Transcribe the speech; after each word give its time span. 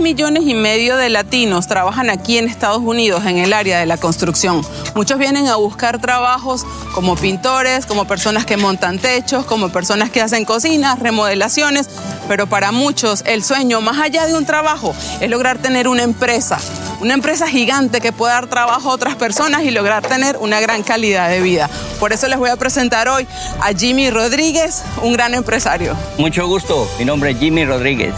Millones 0.00 0.44
y 0.46 0.54
medio 0.54 0.96
de 0.96 1.10
latinos 1.10 1.66
trabajan 1.66 2.10
aquí 2.10 2.38
en 2.38 2.48
Estados 2.48 2.80
Unidos 2.82 3.24
en 3.26 3.38
el 3.38 3.52
área 3.52 3.78
de 3.78 3.86
la 3.86 3.96
construcción. 3.96 4.62
Muchos 4.94 5.18
vienen 5.18 5.46
a 5.46 5.56
buscar 5.56 6.00
trabajos 6.00 6.64
como 6.94 7.16
pintores, 7.16 7.86
como 7.86 8.06
personas 8.06 8.46
que 8.46 8.56
montan 8.56 8.98
techos, 8.98 9.44
como 9.44 9.68
personas 9.68 10.10
que 10.10 10.20
hacen 10.20 10.44
cocinas, 10.44 10.98
remodelaciones, 10.98 11.88
pero 12.28 12.46
para 12.46 12.72
muchos 12.72 13.22
el 13.26 13.44
sueño, 13.44 13.80
más 13.80 13.98
allá 13.98 14.26
de 14.26 14.34
un 14.34 14.46
trabajo, 14.46 14.94
es 15.20 15.30
lograr 15.30 15.58
tener 15.58 15.86
una 15.86 16.02
empresa, 16.02 16.58
una 17.00 17.14
empresa 17.14 17.46
gigante 17.46 18.00
que 18.00 18.12
pueda 18.12 18.34
dar 18.34 18.46
trabajo 18.46 18.90
a 18.90 18.94
otras 18.94 19.16
personas 19.16 19.62
y 19.62 19.70
lograr 19.70 20.06
tener 20.06 20.36
una 20.38 20.60
gran 20.60 20.82
calidad 20.82 21.28
de 21.28 21.40
vida. 21.40 21.68
Por 21.98 22.12
eso 22.12 22.26
les 22.28 22.38
voy 22.38 22.50
a 22.50 22.56
presentar 22.56 23.08
hoy 23.08 23.26
a 23.60 23.72
Jimmy 23.72 24.10
Rodríguez, 24.10 24.82
un 25.02 25.12
gran 25.12 25.34
empresario. 25.34 25.96
Mucho 26.18 26.46
gusto, 26.46 26.88
mi 26.98 27.04
nombre 27.04 27.30
es 27.30 27.38
Jimmy 27.38 27.64
Rodríguez. 27.64 28.14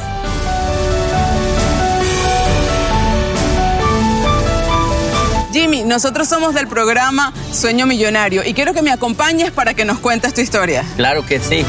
Nosotros 5.93 6.27
somos 6.27 6.55
del 6.55 6.69
programa 6.69 7.35
Sueño 7.53 7.85
Millonario 7.85 8.43
y 8.47 8.55
quiero 8.55 8.73
que 8.73 8.81
me 8.81 8.91
acompañes 8.91 9.51
para 9.51 9.75
que 9.75 9.85
nos 9.85 9.99
cuentes 9.99 10.33
tu 10.33 10.41
historia. 10.41 10.87
Claro 10.97 11.27
que 11.27 11.39
sí. 11.39 11.67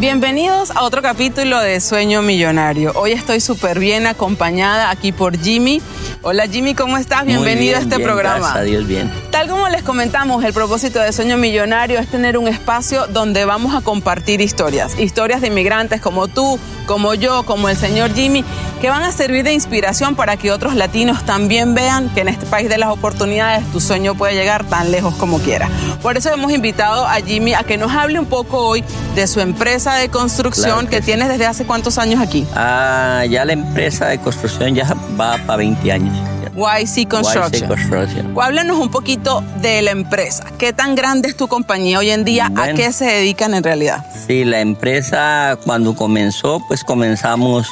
Bienvenidos 0.00 0.70
a 0.70 0.82
otro 0.82 1.02
capítulo 1.02 1.60
de 1.60 1.80
Sueño 1.80 2.22
Millonario. 2.22 2.92
Hoy 2.94 3.12
estoy 3.12 3.42
súper 3.42 3.78
bien 3.78 4.06
acompañada 4.06 4.88
aquí 4.88 5.12
por 5.12 5.38
Jimmy. 5.38 5.82
Hola 6.22 6.46
Jimmy, 6.46 6.74
¿cómo 6.74 6.96
estás? 6.96 7.26
Bienvenido 7.26 7.60
bien, 7.60 7.74
a 7.74 7.80
este 7.80 7.96
bien, 7.96 8.08
programa. 8.08 8.38
Gracias 8.38 8.56
a 8.56 8.62
Dios, 8.62 8.86
bien. 8.86 9.12
Tal 9.38 9.46
como 9.46 9.68
les 9.68 9.84
comentamos, 9.84 10.42
el 10.42 10.52
propósito 10.52 10.98
de 10.98 11.12
Sueño 11.12 11.36
Millonario 11.36 12.00
es 12.00 12.08
tener 12.08 12.36
un 12.38 12.48
espacio 12.48 13.06
donde 13.06 13.44
vamos 13.44 13.72
a 13.72 13.82
compartir 13.82 14.40
historias. 14.40 14.98
Historias 14.98 15.40
de 15.40 15.46
inmigrantes 15.46 16.00
como 16.00 16.26
tú, 16.26 16.58
como 16.86 17.14
yo, 17.14 17.44
como 17.44 17.68
el 17.68 17.76
señor 17.76 18.12
Jimmy, 18.14 18.44
que 18.80 18.90
van 18.90 19.04
a 19.04 19.12
servir 19.12 19.44
de 19.44 19.52
inspiración 19.52 20.16
para 20.16 20.36
que 20.36 20.50
otros 20.50 20.74
latinos 20.74 21.24
también 21.24 21.72
vean 21.72 22.08
que 22.08 22.22
en 22.22 22.26
este 22.26 22.46
país 22.46 22.68
de 22.68 22.78
las 22.78 22.88
oportunidades 22.88 23.64
tu 23.70 23.80
sueño 23.80 24.16
puede 24.16 24.34
llegar 24.34 24.64
tan 24.64 24.90
lejos 24.90 25.14
como 25.14 25.38
quiera. 25.38 25.68
Por 26.02 26.16
eso 26.16 26.30
hemos 26.30 26.50
invitado 26.50 27.06
a 27.06 27.14
Jimmy 27.20 27.54
a 27.54 27.62
que 27.62 27.76
nos 27.76 27.92
hable 27.92 28.18
un 28.18 28.26
poco 28.26 28.58
hoy 28.66 28.82
de 29.14 29.28
su 29.28 29.38
empresa 29.38 29.94
de 29.94 30.08
construcción 30.08 30.64
Claro 30.64 30.90
que 30.90 30.96
que 30.96 31.02
sí. 31.02 31.06
tienes 31.06 31.28
desde 31.28 31.46
hace 31.46 31.64
cuántos 31.64 31.96
años 31.98 32.20
aquí. 32.20 32.44
Ah, 32.56 33.24
ya 33.30 33.44
la 33.44 33.52
empresa 33.52 34.06
de 34.06 34.18
construcción 34.18 34.74
ya 34.74 34.96
va 35.16 35.38
para 35.46 35.58
20 35.58 35.92
años. 35.92 36.37
YC 36.58 37.08
Construction. 37.08 37.62
YC 37.62 37.68
Construction. 37.68 38.34
Háblanos 38.40 38.78
un 38.78 38.90
poquito 38.90 39.42
de 39.62 39.80
la 39.82 39.92
empresa. 39.92 40.44
¿Qué 40.58 40.72
tan 40.72 40.94
grande 40.94 41.28
es 41.28 41.36
tu 41.36 41.46
compañía 41.46 41.98
hoy 42.00 42.10
en 42.10 42.24
día? 42.24 42.46
¿A 42.46 42.50
Bueno. 42.50 42.74
qué 42.76 42.92
se 42.92 43.04
dedican 43.04 43.54
en 43.54 43.62
realidad? 43.62 44.04
Sí, 44.26 44.44
la 44.44 44.60
empresa 44.60 45.58
cuando 45.64 45.94
comenzó, 45.94 46.60
pues 46.66 46.82
comenzamos 46.82 47.68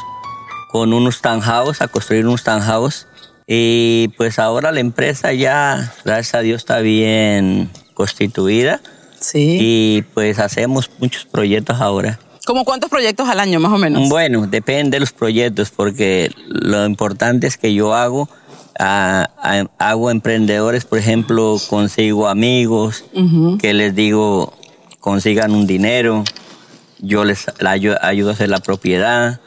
con 0.71 0.93
unos 0.93 1.21
townhouse, 1.21 1.81
a 1.83 1.89
construir 1.89 2.27
unos 2.27 2.45
townhouse. 2.45 3.07
Y 3.49 4.09
pues 4.17 4.39
ahora 4.39 4.71
la 4.73 4.81
empresa 4.81 5.33
ya, 5.33 5.93
gracias 6.05 6.35
a 6.35 6.41
Dios, 6.41 6.59
está 6.63 6.79
bien 6.81 7.71
constituida. 7.95 8.81
Sí. 9.21 9.59
Y 9.61 10.03
pues 10.15 10.39
hacemos 10.39 10.91
muchos 10.99 11.25
proyectos 11.25 11.81
ahora. 11.81 12.19
¿Cómo 12.45 12.65
cuántos 12.65 12.89
proyectos 12.91 13.29
al 13.29 13.41
año 13.41 13.59
más 13.59 13.73
o 13.73 13.79
menos? 13.79 14.09
Bueno, 14.09 14.47
depende 14.47 14.97
de 14.97 15.01
los 15.01 15.11
proyectos, 15.11 15.71
porque 15.71 16.31
lo 16.47 16.87
importante 16.87 17.49
es 17.49 17.57
que 17.57 17.75
yo 17.75 17.93
hago, 17.93 18.29
ah, 18.79 19.29
hago 19.79 20.11
emprendedores, 20.11 20.85
por 20.85 20.99
ejemplo, 20.99 21.57
consigo 21.69 22.29
amigos, 22.29 23.05
que 23.59 23.73
les 23.75 23.95
digo, 23.95 24.53
consigan 25.01 25.53
un 25.53 25.67
dinero, 25.67 26.25
yo 26.99 27.25
les 27.25 27.47
la 27.61 27.77
ayu- 27.77 27.99
ayudo 28.01 28.31
a 28.31 28.33
hacer 28.33 28.49
la 28.49 28.59
propiedad 28.61 29.41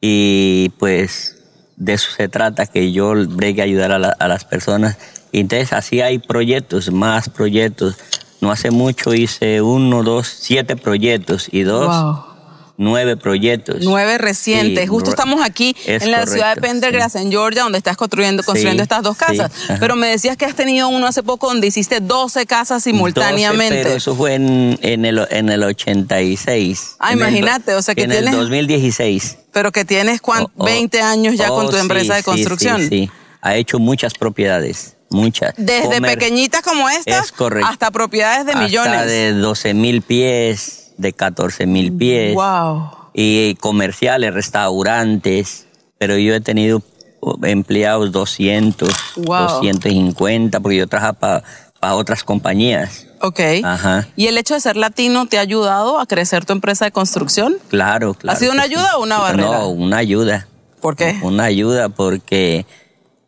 y 0.00 0.70
pues 0.78 1.38
de 1.76 1.94
eso 1.94 2.10
se 2.16 2.28
trata, 2.28 2.66
que 2.66 2.92
yo 2.92 3.12
bregue 3.28 3.60
a 3.62 3.64
ayudar 3.64 3.92
a, 3.92 3.98
la- 3.98 4.16
a 4.18 4.28
las 4.28 4.44
personas. 4.44 4.98
Y 5.32 5.40
entonces 5.40 5.72
así 5.72 6.00
hay 6.00 6.18
proyectos, 6.18 6.90
más 6.92 7.28
proyectos. 7.28 7.96
No 8.40 8.50
hace 8.50 8.70
mucho 8.70 9.14
hice 9.14 9.62
uno, 9.62 10.02
dos, 10.02 10.26
siete 10.28 10.76
proyectos 10.76 11.48
y 11.50 11.62
dos 11.62 11.88
Wow. 11.88 12.24
Nueve 12.82 13.16
proyectos. 13.16 13.76
Nueve 13.80 14.18
recientes. 14.18 14.84
Sí, 14.84 14.88
Justo 14.88 15.10
estamos 15.10 15.40
aquí 15.44 15.74
es 15.86 16.02
en 16.02 16.10
la 16.10 16.26
ciudad 16.26 16.54
de 16.54 16.60
Pendergrass, 16.60 17.14
en 17.16 17.30
Georgia, 17.30 17.62
donde 17.62 17.78
estás 17.78 17.96
construyendo, 17.96 18.42
construyendo 18.42 18.82
Sí, 18.82 18.84
estas 18.84 19.02
dos 19.02 19.16
casas. 19.16 19.50
Pero 19.80 19.96
me 19.96 20.08
decías 20.08 20.36
que 20.36 20.44
has 20.44 20.54
tenido 20.54 20.88
uno 20.88 21.06
hace 21.06 21.22
poco 21.22 21.48
donde 21.48 21.66
hiciste 21.66 22.00
12 22.00 22.46
casas 22.46 22.82
12, 22.84 22.90
simultáneamente. 22.90 23.82
pero 23.82 23.94
eso 23.96 24.14
fue 24.14 24.34
en, 24.34 24.78
en 24.82 25.04
el, 25.04 25.26
en 25.30 25.48
el 25.48 25.62
86. 25.62 26.96
Ah, 26.98 27.12
En 27.12 27.12
el 27.12 27.18
imagínate, 27.28 27.74
o 27.74 27.82
sea 27.82 27.94
que 27.94 28.02
en 28.04 28.10
tienes- 28.10 28.30
el 28.32 28.36
2016. 28.40 29.38
Pero 29.52 29.70
que 29.72 29.84
tienes 29.84 30.20
cuán- 30.20 30.44
Oh, 30.44 30.50
oh. 30.56 30.64
20 30.64 31.00
años 31.02 31.36
ya 31.36 31.48
con 31.48 31.66
Oh, 31.66 31.70
tu 31.70 31.76
sí, 31.76 31.82
empresa 31.82 32.14
de 32.14 32.22
construcción. 32.22 32.80
Sí, 32.80 32.88
sí. 32.88 33.10
Ha 33.42 33.56
hecho 33.56 33.78
muchas 33.78 34.14
propiedades, 34.14 34.96
muchas. 35.10 35.52
Desde 35.56 35.96
Comer- 35.96 36.18
pequeñitas 36.18 36.62
como 36.62 36.88
estas 36.88 37.26
Es 37.26 37.34
hasta 37.64 37.90
propiedades 37.90 38.46
de 38.46 38.52
hasta 38.52 38.64
millones. 38.64 39.06
de 39.06 39.32
12 39.32 39.74
mil 39.74 40.00
pies, 40.02 40.81
de 40.96 41.12
14 41.12 41.66
mil 41.66 41.92
pies. 41.92 42.34
Wow. 42.34 42.90
y 43.14 43.56
comerciales, 43.56 44.32
restaurantes, 44.32 45.66
pero 45.98 46.16
yo 46.16 46.34
he 46.34 46.40
tenido 46.40 46.82
empleados 47.42 48.10
200, 48.10 48.88
Wow. 49.16 49.48
250, 49.48 50.60
porque 50.60 50.78
yo 50.78 50.86
trabajo 50.86 51.18
para 51.18 51.94
otras 51.94 52.24
compañías. 52.24 53.06
Ok. 53.20 53.40
Ajá. 53.64 54.08
¿Y 54.16 54.26
el 54.28 54.38
hecho 54.38 54.54
de 54.54 54.60
ser 54.60 54.76
latino 54.76 55.26
te 55.26 55.38
ha 55.38 55.42
ayudado 55.42 56.00
a 56.00 56.06
crecer 56.06 56.44
tu 56.44 56.52
empresa 56.52 56.84
de 56.86 56.90
construcción? 56.90 57.56
Claro, 57.68 58.14
claro. 58.14 58.36
¿Ha 58.36 58.40
sido 58.40 58.52
una 58.52 58.64
sí. 58.64 58.74
ayuda 58.74 58.96
o 58.96 59.02
una 59.02 59.18
barrera? 59.18 59.58
No, 59.58 59.68
una 59.68 59.98
ayuda. 59.98 60.48
¿Por 60.80 60.96
qué? 60.96 61.18
Una 61.22 61.44
ayuda 61.44 61.88
porque, 61.90 62.66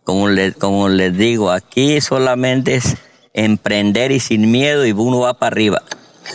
como 0.03 0.29
les, 0.29 0.57
como 0.57 0.89
les 0.89 1.17
digo, 1.17 1.53
aquí 1.53 2.01
solamente 2.01 2.75
es 2.77 2.97
emprender 3.35 4.11
y 4.13 4.19
sin 4.19 4.51
miedo 4.51 4.85
y 4.87 4.93
uno 4.93 5.21
va 5.21 5.35
para 5.35 5.53
arriba. 5.55 5.83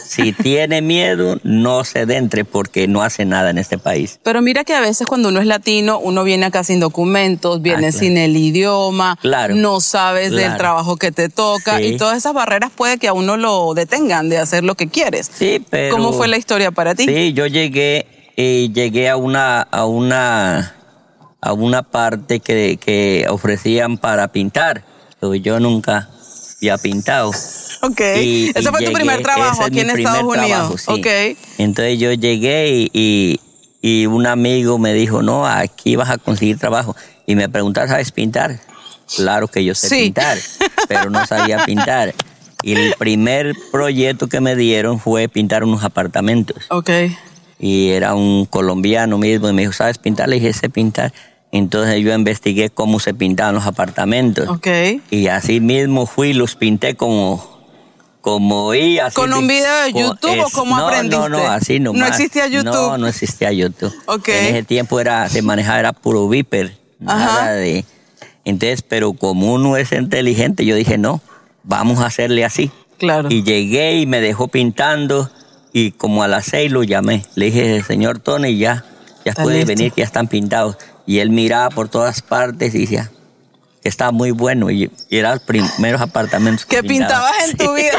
Si 0.06 0.34
tiene 0.34 0.82
miedo, 0.82 1.38
no 1.44 1.84
se 1.84 2.02
entre 2.02 2.46
porque 2.46 2.88
no 2.88 3.02
hace 3.02 3.26
nada 3.26 3.50
en 3.50 3.58
este 3.58 3.78
país. 3.78 4.20
Pero 4.24 4.42
mira 4.42 4.64
que 4.64 4.74
a 4.74 4.80
veces 4.82 5.08
cuando 5.08 5.30
uno 5.30 5.40
es 5.40 5.46
latino, 5.46 6.00
uno 6.00 6.24
viene 6.24 6.46
acá 6.46 6.64
sin 6.64 6.80
documentos, 6.80 7.62
viene 7.62 7.88
Ah, 7.88 7.92
claro. 7.92 7.98
sin 8.00 8.18
el 8.18 8.36
idioma, 8.38 9.18
Claro. 9.22 9.56
no 9.56 9.80
sabes 9.82 10.32
del 10.32 10.56
trabajo 10.58 10.98
que 10.98 11.12
te 11.12 11.30
toca 11.30 11.78
Sí. 11.78 11.84
y 11.86 11.98
todas 11.98 12.18
esas 12.18 12.34
barreras 12.34 12.72
puede 12.76 12.98
que 12.98 13.08
a 13.08 13.14
uno 13.14 13.38
lo 13.38 13.74
detengan 13.74 14.30
de 14.30 14.38
hacer 14.38 14.64
lo 14.64 14.76
que 14.76 14.88
quieres. 14.90 15.30
Sí, 15.34 15.64
pero... 15.70 15.96
¿Cómo 15.96 16.14
fue 16.14 16.28
la 16.28 16.38
historia 16.38 16.72
para 16.72 16.96
ti? 16.96 17.06
Sí, 17.06 17.34
yo 17.34 17.48
llegué 17.48 18.06
y 18.36 18.72
llegué 18.72 19.10
a 19.10 19.18
una 19.18 19.62
a 19.62 19.86
una 19.86 20.76
a 21.42 21.54
una 21.54 21.84
parte 21.84 22.40
que, 22.42 22.78
que 22.78 23.26
ofrecían 23.30 23.98
para 23.98 24.28
pintar, 24.30 24.84
pero 25.20 25.36
yo 25.36 25.60
nunca 25.60 26.10
había 26.58 26.78
pintado. 26.78 27.32
Ok. 27.82 28.02
Y- 28.22 28.50
Ese 28.56 28.60
y 28.62 28.64
fue 28.72 28.84
tu 28.86 28.92
primer 28.92 29.22
trabajo 29.22 29.62
es 29.62 29.68
aquí 29.68 29.80
en 29.80 29.90
Estados 29.92 30.24
Unidos. 30.24 30.82
sí. 30.82 30.92
Ok. 30.92 31.38
Entonces 31.58 32.00
yo 32.00 32.12
llegué 32.14 32.90
y, 32.94 33.40
y, 33.82 34.06
un 34.06 34.28
amigo 34.28 34.78
me 34.78 34.94
dijo, 34.94 35.22
no, 35.22 35.48
aquí 35.48 35.96
vas 35.96 36.10
a 36.10 36.18
conseguir 36.18 36.58
trabajo. 36.58 36.96
Y 37.26 37.36
me 37.36 37.48
preguntaron, 37.50 37.90
¿sabes 37.90 38.12
pintar? 38.12 38.60
Claro 39.16 39.48
que 39.48 39.64
yo 39.64 39.74
sé 39.76 39.88
Sí. 39.90 39.96
pintar, 40.06 40.38
pero 40.88 41.10
no 41.10 41.26
sabía 41.26 41.64
pintar. 41.66 42.14
Y 42.64 42.74
el 42.74 42.94
primer 43.00 43.54
proyecto 43.72 44.28
que 44.28 44.42
me 44.42 44.56
dieron 44.56 45.00
fue 45.00 45.30
pintar 45.30 45.64
unos 45.64 45.84
apartamentos. 45.84 46.58
Ok. 46.70 46.90
y 47.62 47.90
era 47.90 48.14
un 48.16 48.46
colombiano 48.46 49.18
mismo 49.18 49.50
y 49.50 49.54
me 49.54 49.62
dijo, 49.64 49.74
¿sabes 49.74 49.98
pintar? 49.98 50.30
Le 50.30 50.36
dije, 50.38 50.54
sé 50.54 50.70
pintar. 50.70 51.12
Entonces 51.52 52.00
yo 52.02 52.14
investigué 52.14 52.70
cómo 52.70 53.00
se 53.00 53.14
pintaban 53.14 53.56
los 53.56 53.66
apartamentos. 53.66 54.48
Ok. 54.48 54.68
Y 55.12 55.28
así 55.28 55.60
mismo 55.60 56.06
fui 56.06 56.30
y 56.30 56.34
los 56.34 56.56
pinté 56.56 56.96
como, 56.96 57.59
como 58.30 58.74
y 58.76 59.00
así 59.00 59.16
¿Con 59.16 59.34
un 59.34 59.48
de- 59.48 59.54
video 59.56 59.84
de 59.84 59.94
YouTube 59.94 60.46
o 60.46 60.50
cómo 60.52 60.78
no, 60.78 60.88
aprendiste? 60.88 61.18
No, 61.18 61.30
no, 61.30 61.50
así 61.50 61.80
nomás. 61.80 62.00
¿No 62.00 62.08
existía 62.08 62.48
YouTube? 62.48 62.72
No, 62.72 62.98
no 62.98 63.08
existía 63.08 63.52
YouTube. 63.52 63.94
Ok. 64.06 64.30
En 64.30 64.56
ese 64.56 64.64
tiempo 64.64 65.00
era, 65.00 65.28
se 65.30 65.42
manejaba, 65.42 65.80
era 65.80 65.94
puro 65.94 66.28
Viper. 66.30 66.78
Ajá. 67.06 67.26
Nada 67.26 67.54
de... 67.54 67.86
Entonces, 68.46 68.84
pero 68.84 69.14
como 69.14 69.54
uno 69.54 69.78
es 69.78 69.92
inteligente, 69.92 70.66
yo 70.66 70.76
dije, 70.76 70.98
no, 70.98 71.22
vamos 71.64 72.00
a 72.00 72.06
hacerle 72.06 72.46
así. 72.46 72.72
Claro. 72.98 73.30
Y 73.32 73.44
llegué 73.44 73.96
y 73.96 74.06
me 74.06 74.22
dejó 74.22 74.48
pintando 74.48 75.32
y 75.74 75.92
como 75.92 76.24
a 76.24 76.28
las 76.28 76.46
seis 76.46 76.72
lo 76.72 76.84
llamé. 76.84 77.26
Le 77.36 77.46
dije, 77.46 77.82
señor 77.84 78.20
Tony, 78.20 78.58
ya, 78.58 78.86
ya 79.26 79.34
puede 79.34 79.66
venir, 79.66 79.92
que 79.92 80.02
ya 80.02 80.06
están 80.06 80.28
pintados. 80.28 80.78
Y 81.08 81.20
él 81.20 81.32
miraba 81.32 81.70
por 81.70 81.90
todas 81.90 82.22
partes 82.22 82.76
y 82.76 82.80
decía 82.82 83.12
estaba 83.84 84.12
muy 84.12 84.32
bueno. 84.32 84.70
Y, 84.70 84.92
y 85.10 85.18
eran 85.18 85.34
los 85.34 85.42
primeros 85.42 86.02
apartamentos 86.02 86.66
Que 86.66 86.84
pintaba. 86.84 87.32
pintabas 87.32 87.50
en 87.50 87.58
tu 87.58 87.74
vida. 87.74 87.98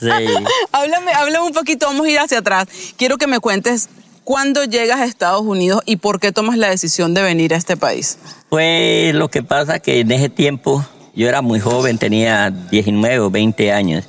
sí. 0.00 0.44
háblame, 0.72 1.12
háblame 1.12 1.46
un 1.46 1.52
poquito, 1.52 1.86
vamos 1.86 2.06
a 2.06 2.10
ir 2.10 2.18
hacia 2.18 2.38
atrás. 2.38 2.66
Quiero 2.96 3.18
que 3.18 3.26
me 3.26 3.40
cuentes 3.40 3.88
cuándo 4.24 4.64
llegas 4.64 5.00
a 5.00 5.04
Estados 5.04 5.42
Unidos 5.42 5.82
y 5.86 5.96
por 5.96 6.20
qué 6.20 6.32
tomas 6.32 6.56
la 6.56 6.68
decisión 6.68 7.14
de 7.14 7.22
venir 7.22 7.54
a 7.54 7.56
este 7.56 7.76
país. 7.76 8.18
Pues 8.48 9.14
lo 9.14 9.28
que 9.28 9.42
pasa 9.42 9.80
que 9.80 10.00
en 10.00 10.12
ese 10.12 10.28
tiempo 10.28 10.84
yo 11.14 11.28
era 11.28 11.42
muy 11.42 11.60
joven, 11.60 11.98
tenía 11.98 12.50
19 12.50 13.20
o 13.20 13.30
20 13.30 13.72
años 13.72 14.04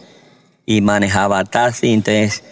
y 0.65 0.81
manejaba 0.81 1.44
taxi. 1.45 1.94
Entonces, 1.94 2.44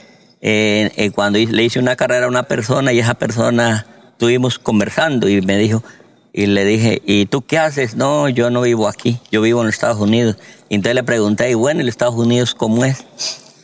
eh, 0.41 0.91
eh, 0.95 1.11
cuando 1.11 1.39
le 1.39 1.63
hice 1.63 1.79
una 1.79 1.95
carrera 1.95 2.25
a 2.25 2.29
una 2.29 2.43
persona 2.43 2.91
y 2.93 2.99
esa 2.99 3.13
persona 3.13 3.85
estuvimos 4.11 4.59
conversando 4.59 5.29
y 5.29 5.41
me 5.41 5.57
dijo, 5.57 5.83
y 6.33 6.45
le 6.45 6.63
dije, 6.65 7.01
¿y 7.05 7.25
tú 7.25 7.41
qué 7.41 7.57
haces? 7.57 7.95
No, 7.95 8.29
yo 8.29 8.49
no 8.49 8.61
vivo 8.61 8.87
aquí, 8.87 9.19
yo 9.31 9.41
vivo 9.41 9.59
en 9.61 9.67
los 9.67 9.75
Estados 9.75 9.99
Unidos. 9.99 10.37
Y 10.69 10.75
entonces 10.75 10.95
le 10.95 11.03
pregunté, 11.03 11.49
y 11.51 11.53
bueno, 11.53 11.81
¿y 11.81 11.83
los 11.83 11.91
Estados 11.93 12.15
Unidos 12.15 12.55
cómo 12.55 12.85
es? 12.85 13.05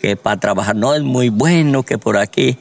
Que 0.01 0.15
para 0.15 0.39
trabajar 0.39 0.75
no 0.75 0.93
es 0.93 1.01
muy 1.01 1.29
bueno, 1.29 1.83
que 1.83 1.97
por 1.97 2.17
aquí. 2.17 2.57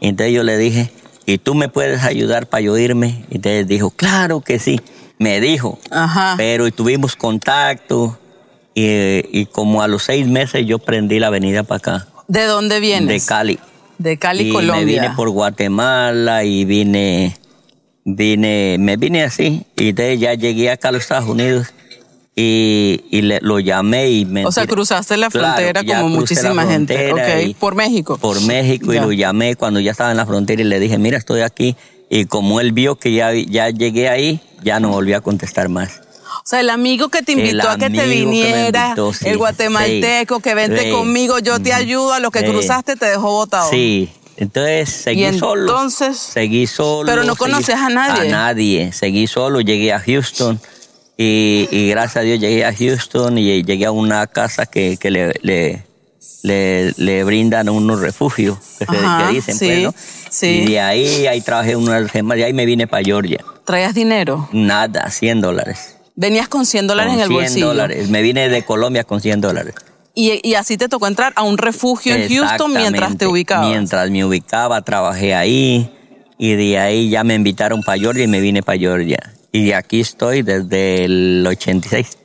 Y 0.00 0.08
entonces 0.08 0.34
yo 0.34 0.42
le 0.44 0.56
dije, 0.56 0.92
¿y 1.26 1.38
tú 1.38 1.54
me 1.54 1.68
puedes 1.68 2.04
ayudar 2.04 2.46
para 2.46 2.60
yo 2.60 2.78
irme? 2.78 3.24
Y 3.30 3.36
entonces 3.36 3.66
dijo, 3.66 3.90
claro 3.90 4.40
que 4.40 4.58
sí. 4.58 4.80
Me 5.18 5.40
dijo, 5.40 5.80
Ajá. 5.90 6.34
pero 6.36 6.70
tuvimos 6.70 7.16
contacto 7.16 8.16
y, 8.74 8.86
y 9.36 9.46
como 9.46 9.82
a 9.82 9.88
los 9.88 10.04
seis 10.04 10.28
meses 10.28 10.64
yo 10.64 10.78
prendí 10.78 11.18
la 11.18 11.26
avenida 11.26 11.64
para 11.64 11.78
acá, 11.78 12.08
¿De 12.28 12.44
dónde 12.44 12.76
de 12.76 12.80
vienes? 12.80 13.26
Cali. 13.26 13.58
De 13.98 14.16
Cali, 14.16 14.50
y 14.50 14.52
Colombia. 14.52 14.76
me 14.76 14.84
vine 14.84 15.10
por 15.16 15.30
Guatemala 15.30 16.44
y 16.44 16.64
vine, 16.64 17.36
vine, 18.16 18.76
me 18.78 18.96
vine 18.96 19.22
así 19.22 19.64
y 19.76 19.90
entonces 19.90 20.18
ya 20.20 20.34
llegué 20.34 20.70
acá 20.70 20.88
a 20.88 20.92
los 20.92 21.02
Estados 21.02 21.28
Unidos 21.28 21.68
y, 22.34 23.04
y 23.10 23.22
le- 23.22 23.40
lo 23.42 23.58
llamé 23.58 24.10
y 24.10 24.24
me 24.24 24.46
O 24.46 24.52
sea, 24.52 24.66
cruzaste 24.66 25.16
la 25.16 25.28
frontera 25.30 25.82
como 25.84 26.08
muchísima 26.08 26.66
gente. 26.66 27.12
por 27.58 27.74
México. 27.74 28.16
por 28.18 28.40
México 28.42 28.92
Ya. 28.92 29.00
y 29.00 29.04
lo 29.04 29.12
llamé 29.12 29.56
cuando 29.56 29.80
ya 29.80 29.90
estaba 29.90 30.10
en 30.12 30.16
la 30.16 30.26
frontera 30.26 30.62
y 30.62 30.64
le 30.64 30.78
dije, 30.78 30.98
mira, 30.98 31.18
estoy 31.18 31.40
aquí. 31.40 31.76
Y 32.10 32.24
como 32.24 32.60
él 32.60 32.72
vio 32.72 32.96
que 32.96 33.12
ya, 33.12 33.32
ya 33.34 33.68
llegué 33.70 34.08
ahí, 34.08 34.40
ya 34.62 34.80
no 34.80 34.88
volvió 34.90 35.16
a 35.18 35.20
contestar 35.20 35.68
más. 35.68 36.00
O 36.44 36.48
sea, 36.50 36.60
el 36.60 36.70
amigo 36.70 37.08
que 37.10 37.22
te 37.22 37.32
invitó 37.32 37.68
a 37.68 37.76
que 37.76 37.90
te 37.90 37.96
que 37.98 38.06
viniera, 38.06 38.86
invitó, 38.86 39.12
sí, 39.12 39.28
el 39.28 39.36
guatemalteco, 39.36 40.36
sí, 40.36 40.42
que 40.42 40.54
vente 40.54 40.84
sí. 40.84 40.90
conmigo, 40.90 41.38
yo 41.40 41.60
te 41.60 41.74
ayudo, 41.74 42.14
a 42.14 42.20
lo 42.20 42.30
que 42.30 42.42
cruzaste 42.44 42.96
te 42.96 43.04
dejó 43.06 43.30
botado. 43.32 43.68
Sí, 43.68 44.08
entonces 44.38 44.88
seguí 44.90 45.38
solo. 45.38 45.62
entonces- 45.62 46.16
Seguí 46.18 46.66
solo. 46.66 47.06
Pero 47.10 47.24
no 47.24 47.34
seguí- 47.34 47.72
a 47.72 47.88
nadie. 47.88 48.28
A 48.28 48.30
nadie. 48.30 48.92
Seguí 48.92 49.26
solo, 49.26 49.60
llegué 49.60 49.92
a 49.92 50.00
Houston. 50.00 50.60
Y, 51.16 51.68
y 51.72 51.88
gracias 51.90 52.16
a 52.16 52.20
Dios 52.20 52.38
llegué 52.38 52.64
a 52.64 52.72
Houston 52.72 53.36
y 53.38 53.62
llegué 53.64 53.84
a 53.86 53.90
una 53.90 54.26
casa 54.28 54.66
que, 54.66 54.96
que 54.98 55.10
le, 55.10 55.34
le, 55.42 55.82
le, 56.44 56.92
le 56.96 57.24
brindan 57.24 57.68
unos 57.68 58.00
refugios, 58.00 58.56
que, 58.78 58.86
se, 58.86 58.96
Ajá, 58.96 59.26
que 59.28 59.34
dicen, 59.34 59.58
sí, 59.58 59.66
pues, 59.66 59.82
¿no? 59.82 59.94
sí. 60.30 60.46
Y 60.46 60.66
de 60.70 60.80
ahí, 60.80 61.26
ahí 61.26 61.40
trabajé 61.40 61.74
unas 61.74 62.10
semanas 62.12 62.40
y 62.40 62.44
ahí 62.44 62.52
me 62.52 62.66
vine 62.66 62.86
para 62.86 63.02
Georgia. 63.02 63.44
¿Traías 63.64 63.94
dinero? 63.94 64.48
Nada, 64.52 65.10
100 65.10 65.40
dólares. 65.40 65.96
Venías 66.14 66.46
con 66.48 66.64
100 66.66 66.86
dólares 66.86 67.10
Con 67.12 67.18
en 67.18 67.22
el 67.22 67.28
100 67.28 67.40
bolsillo. 67.42 67.66
dólares. 67.66 68.08
Me 68.08 68.22
vine 68.22 68.48
de 68.48 68.64
Colombia 68.64 69.02
con 69.04 69.20
100 69.20 69.40
dólares. 69.40 69.74
Y, 70.20 70.40
y 70.42 70.54
así 70.54 70.76
te 70.76 70.88
tocó 70.88 71.06
entrar 71.06 71.32
a 71.36 71.44
un 71.44 71.58
refugio 71.58 72.12
en 72.12 72.28
Houston 72.28 72.72
mientras 72.72 73.16
te 73.16 73.28
ubicabas. 73.28 73.68
Mientras 73.68 74.10
me 74.10 74.24
ubicaba, 74.24 74.82
trabajé 74.82 75.32
ahí 75.32 75.88
y 76.36 76.54
de 76.54 76.76
ahí 76.76 77.08
ya 77.08 77.22
me 77.22 77.34
invitaron 77.34 77.84
para 77.84 78.00
Georgia 78.00 78.24
y 78.24 78.26
me 78.26 78.40
vine 78.40 78.64
para 78.64 78.76
Georgia. 78.76 79.18
Y 79.52 79.70
aquí 79.70 80.00
estoy 80.00 80.42
desde 80.42 81.04
el 81.04 81.44
86. 81.46 82.18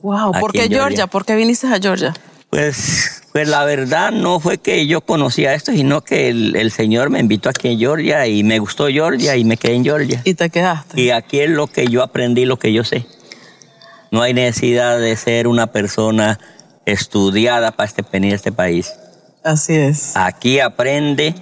Wow, 0.00 0.32
¿por 0.40 0.52
qué 0.52 0.60
Georgia? 0.60 0.78
Georgia. 0.78 1.06
¿Por 1.06 1.26
qué 1.26 1.36
viniste 1.36 1.66
a 1.66 1.78
Georgia? 1.78 2.14
Pues, 2.48 3.22
pues 3.32 3.48
la 3.48 3.66
verdad 3.66 4.10
no 4.10 4.40
fue 4.40 4.56
que 4.56 4.86
yo 4.86 5.02
conocía 5.02 5.52
esto, 5.52 5.72
sino 5.72 6.00
que 6.00 6.30
el, 6.30 6.56
el 6.56 6.70
Señor 6.70 7.10
me 7.10 7.20
invitó 7.20 7.50
aquí 7.50 7.68
en 7.68 7.78
Georgia 7.78 8.26
y 8.26 8.42
me 8.44 8.58
gustó 8.60 8.86
Georgia 8.86 9.36
y 9.36 9.44
me 9.44 9.58
quedé 9.58 9.74
en 9.74 9.84
Georgia. 9.84 10.22
Y 10.24 10.32
te 10.32 10.48
quedaste. 10.48 10.98
Y 10.98 11.10
aquí 11.10 11.40
es 11.40 11.50
lo 11.50 11.66
que 11.66 11.86
yo 11.86 12.02
aprendí, 12.02 12.46
lo 12.46 12.58
que 12.58 12.72
yo 12.72 12.82
sé. 12.82 13.04
No 14.10 14.22
hay 14.22 14.32
necesidad 14.32 14.98
de 14.98 15.16
ser 15.16 15.48
una 15.48 15.66
persona 15.66 16.38
estudiada 16.86 17.72
para 17.72 17.88
este, 17.88 18.04
venir 18.10 18.32
a 18.32 18.36
este 18.36 18.52
país. 18.52 18.92
Así 19.42 19.74
es. 19.74 20.16
Aquí 20.16 20.60
aprende, 20.60 21.34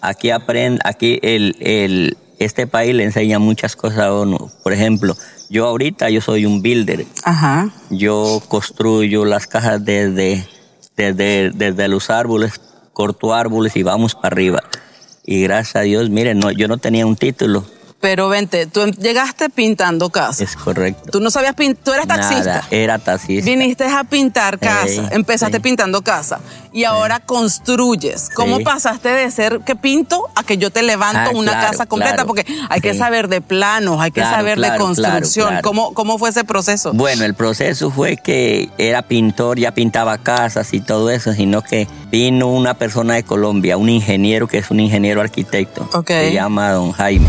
aquí 0.00 0.30
aprende, 0.30 0.80
aquí 0.84 1.20
el, 1.22 1.56
el, 1.60 2.16
este 2.38 2.66
país 2.66 2.94
le 2.94 3.04
enseña 3.04 3.38
muchas 3.38 3.76
cosas 3.76 4.00
a 4.00 4.12
uno. 4.12 4.50
Por 4.62 4.72
ejemplo, 4.72 5.16
yo 5.48 5.66
ahorita 5.66 6.10
yo 6.10 6.20
soy 6.20 6.46
un 6.46 6.62
builder. 6.62 7.06
Ajá. 7.22 7.70
Yo 7.90 8.42
construyo 8.48 9.24
las 9.24 9.46
cajas 9.46 9.84
desde, 9.84 10.46
desde, 10.96 11.50
desde 11.50 11.88
los 11.88 12.10
árboles, 12.10 12.60
corto 12.92 13.34
árboles 13.34 13.76
y 13.76 13.82
vamos 13.82 14.14
para 14.14 14.28
arriba. 14.28 14.62
Y 15.24 15.42
gracias 15.42 15.76
a 15.76 15.80
Dios, 15.80 16.10
miren, 16.10 16.38
no, 16.38 16.50
yo 16.50 16.68
no 16.68 16.78
tenía 16.78 17.06
un 17.06 17.16
título, 17.16 17.64
Pero 18.04 18.28
vente, 18.28 18.66
tú 18.66 18.84
llegaste 18.86 19.48
pintando 19.48 20.10
casa. 20.10 20.44
es 20.44 20.56
correcto. 20.56 21.10
Tú 21.10 21.20
no 21.20 21.30
sabías 21.30 21.54
pintar, 21.54 21.82
tú 21.82 21.92
eres 21.94 22.06
taxista. 22.06 22.44
Nada, 22.56 22.66
era 22.70 22.98
taxista. 22.98 23.50
Viniste 23.50 23.84
a 23.86 24.04
pintar 24.04 24.58
casa, 24.58 24.86
Sí, 24.88 25.00
empezaste 25.10 25.58
pintando 25.58 26.02
casa 26.02 26.38
y 26.70 26.84
ahora 26.84 27.20
construyes. 27.20 28.28
¿Cómo 28.34 28.60
pasaste 28.60 29.08
de 29.08 29.30
ser 29.30 29.60
que 29.60 29.74
pinto 29.74 30.28
a 30.34 30.42
que 30.42 30.58
yo 30.58 30.70
te 30.70 30.82
levanto 30.82 31.18
Ah, 31.18 31.30
una 31.34 31.52
claro, 31.52 31.68
casa 31.70 31.86
completa? 31.86 32.14
claro. 32.16 32.26
Porque 32.26 32.44
hay 32.68 32.80
que 32.82 32.92
saber 32.92 33.28
de 33.28 33.40
planos, 33.40 33.98
hay 34.02 34.10
que 34.10 34.20
Claro, 34.20 34.36
saber 34.36 34.60
de 34.60 34.76
construcción. 34.76 35.60
¿Cómo, 35.62 35.94
¿Cómo 35.94 36.18
fue 36.18 36.28
ese 36.28 36.44
proceso? 36.44 36.92
Bueno, 36.92 37.24
el 37.24 37.32
proceso 37.34 37.90
fue 37.90 38.18
que 38.18 38.68
era 38.76 39.00
pintor, 39.00 39.58
ya 39.58 39.72
pintaba 39.72 40.18
casas 40.18 40.74
y 40.74 40.80
todo 40.80 41.08
eso, 41.10 41.32
sino 41.32 41.62
que 41.62 41.88
vino 42.10 42.48
una 42.48 42.74
persona 42.74 43.14
de 43.14 43.22
Colombia, 43.22 43.78
un 43.78 43.88
ingeniero 43.88 44.46
que 44.46 44.58
es 44.58 44.70
un 44.70 44.80
ingeniero 44.80 45.22
arquitecto, 45.22 45.88
Ok. 45.94 46.08
se 46.08 46.32
llama 46.34 46.70
don 46.72 46.92
Jaime. 46.92 47.28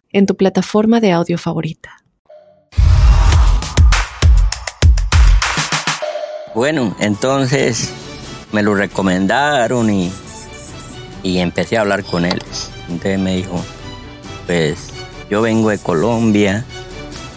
en 0.13 0.25
tu 0.25 0.35
plataforma 0.35 0.99
de 0.99 1.11
audio 1.11 1.37
favorita. 1.37 1.97
Bueno, 6.53 6.95
entonces 6.99 7.91
me 8.51 8.61
lo 8.61 8.75
recomendaron 8.75 9.89
y, 9.89 10.11
y 11.23 11.39
empecé 11.39 11.77
a 11.77 11.81
hablar 11.81 12.03
con 12.03 12.25
él. 12.25 12.41
Entonces 12.89 13.19
me 13.19 13.37
dijo, 13.37 13.63
pues 14.45 14.89
yo 15.29 15.41
vengo 15.41 15.69
de 15.69 15.77
Colombia, 15.77 16.65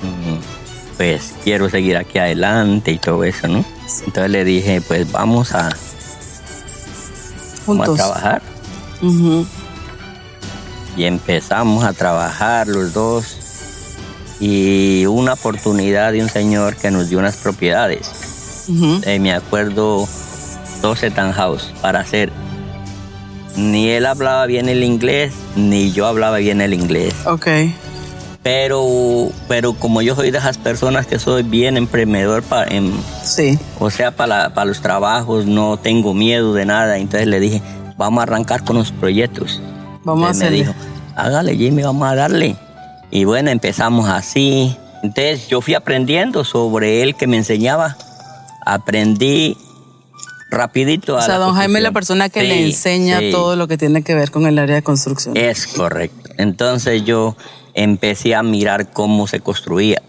mm, 0.03 0.97
pues 0.97 1.35
quiero 1.45 1.71
seguir 1.71 1.97
aquí 1.97 2.19
adelante 2.19 2.91
y 2.91 2.99
todo 2.99 3.23
eso, 3.23 3.47
¿no? 3.47 3.65
Entonces 4.05 4.31
le 4.31 4.45
dije, 4.45 4.81
pues 4.81 5.11
vamos 5.13 5.55
a, 5.55 5.71
vamos 7.67 7.89
a 7.89 7.95
trabajar. 7.95 8.43
Ujú. 9.01 9.47
Y 10.97 11.05
empezamos 11.05 11.85
a 11.85 11.93
trabajar 11.93 12.69
los 12.69 12.93
dos 12.93 13.37
y 14.41 15.07
una 15.07 15.35
oportunidad 15.35 16.13
de 16.13 16.23
un 16.23 16.29
señor 16.29 16.77
que 16.77 16.91
nos 16.91 17.09
dio 17.09 17.19
unas 17.19 17.37
propiedades. 17.37 18.69
Eh, 19.05 19.19
me 19.19 19.33
acuerdo 19.33 20.09
12 20.81 21.11
townhouse 21.11 21.71
para 21.83 22.01
hacer 22.01 22.33
Ni 23.57 23.91
él 23.91 24.07
hablaba 24.07 24.47
bien 24.47 24.71
el 24.71 24.83
inglés, 24.83 25.35
ni 25.55 25.93
yo 25.93 26.07
hablaba 26.07 26.39
bien 26.39 26.61
el 26.61 26.75
inglés. 26.75 27.15
Ok. 27.27 27.47
Pero, 28.43 29.31
pero 29.49 29.73
como 29.73 30.03
yo 30.03 30.15
soy 30.15 30.31
de 30.31 30.39
esas 30.39 30.59
personas 30.59 31.07
que 31.07 31.19
soy 31.19 31.43
bien 31.43 31.79
emprendedor, 31.79 32.43
para, 32.43 32.71
sí. 33.23 33.59
o 33.79 33.91
sea, 33.91 34.11
para, 34.11 34.53
para 34.53 34.67
los 34.67 34.83
trabajos, 34.83 35.47
no 35.47 35.79
tengo 35.79 36.13
miedo 36.13 36.53
de 36.53 36.67
nada. 36.67 36.99
Entonces 36.99 37.27
le 37.27 37.41
dije, 37.41 37.63
vamos 37.97 38.21
a 38.21 38.25
arrancar 38.25 38.65
con 38.65 38.77
los 38.77 38.93
proyectos. 38.93 39.63
Vamos 40.05 40.27
a 40.27 40.31
hacer. 40.31 40.51
Me 40.51 40.59
dijo, 40.59 40.75
hágale 41.17 41.57
Jimmy, 41.57 41.83
vamos 41.83 42.09
a 42.09 42.15
darle. 42.15 42.57
Y 43.11 43.25
bueno, 43.25 43.51
empezamos 43.51 44.09
así. 44.09 44.77
Entonces 45.03 45.49
yo 45.49 45.61
fui 45.61 45.75
aprendiendo 45.75 46.45
sobre 46.45 47.03
él 47.03 47.15
que 47.15 47.27
me 47.27 47.37
enseñaba. 47.37 47.97
Aprendí 48.65 49.57
rapidito. 50.51 51.17
A 51.17 51.21
o 51.21 51.23
sea, 51.23 51.39
don 51.39 51.55
Jaime 51.55 51.79
es 51.79 51.83
la 51.83 51.93
persona 51.93 52.29
que 52.29 52.43
le 52.43 52.67
enseña 52.67 53.21
todo 53.31 53.57
lo 53.57 53.69
que 53.69 53.77
tiene 53.77 54.03
que 54.03 54.15
ver 54.15 54.31
con 54.31 54.47
el 54.47 54.59
área 54.59 54.77
de 54.77 54.83
construcción. 54.83 55.37
Es 55.37 55.67
correcto. 55.67 56.31
Entonces 56.39 57.05
yo 57.05 57.37
empecé 57.75 58.35
a 58.35 58.43
mirar 58.43 58.91
cómo 58.93 59.27
se 59.27 59.41
construía, 59.41 60.03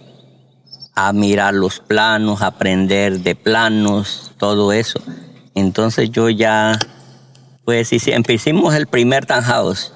a 0.93 1.11
mirar 1.13 1.53
los 1.53 1.79
planos, 1.79 2.41
a 2.41 2.47
aprender 2.47 3.19
de 3.19 3.35
planos, 3.35 4.31
todo 4.37 4.71
eso. 4.71 4.99
Entonces 5.55 6.11
yo 6.11 6.29
ya, 6.29 6.79
pues 7.65 7.91
empecemos 8.07 8.75
el 8.75 8.87
primer 8.87 9.25
townhouse. 9.25 9.91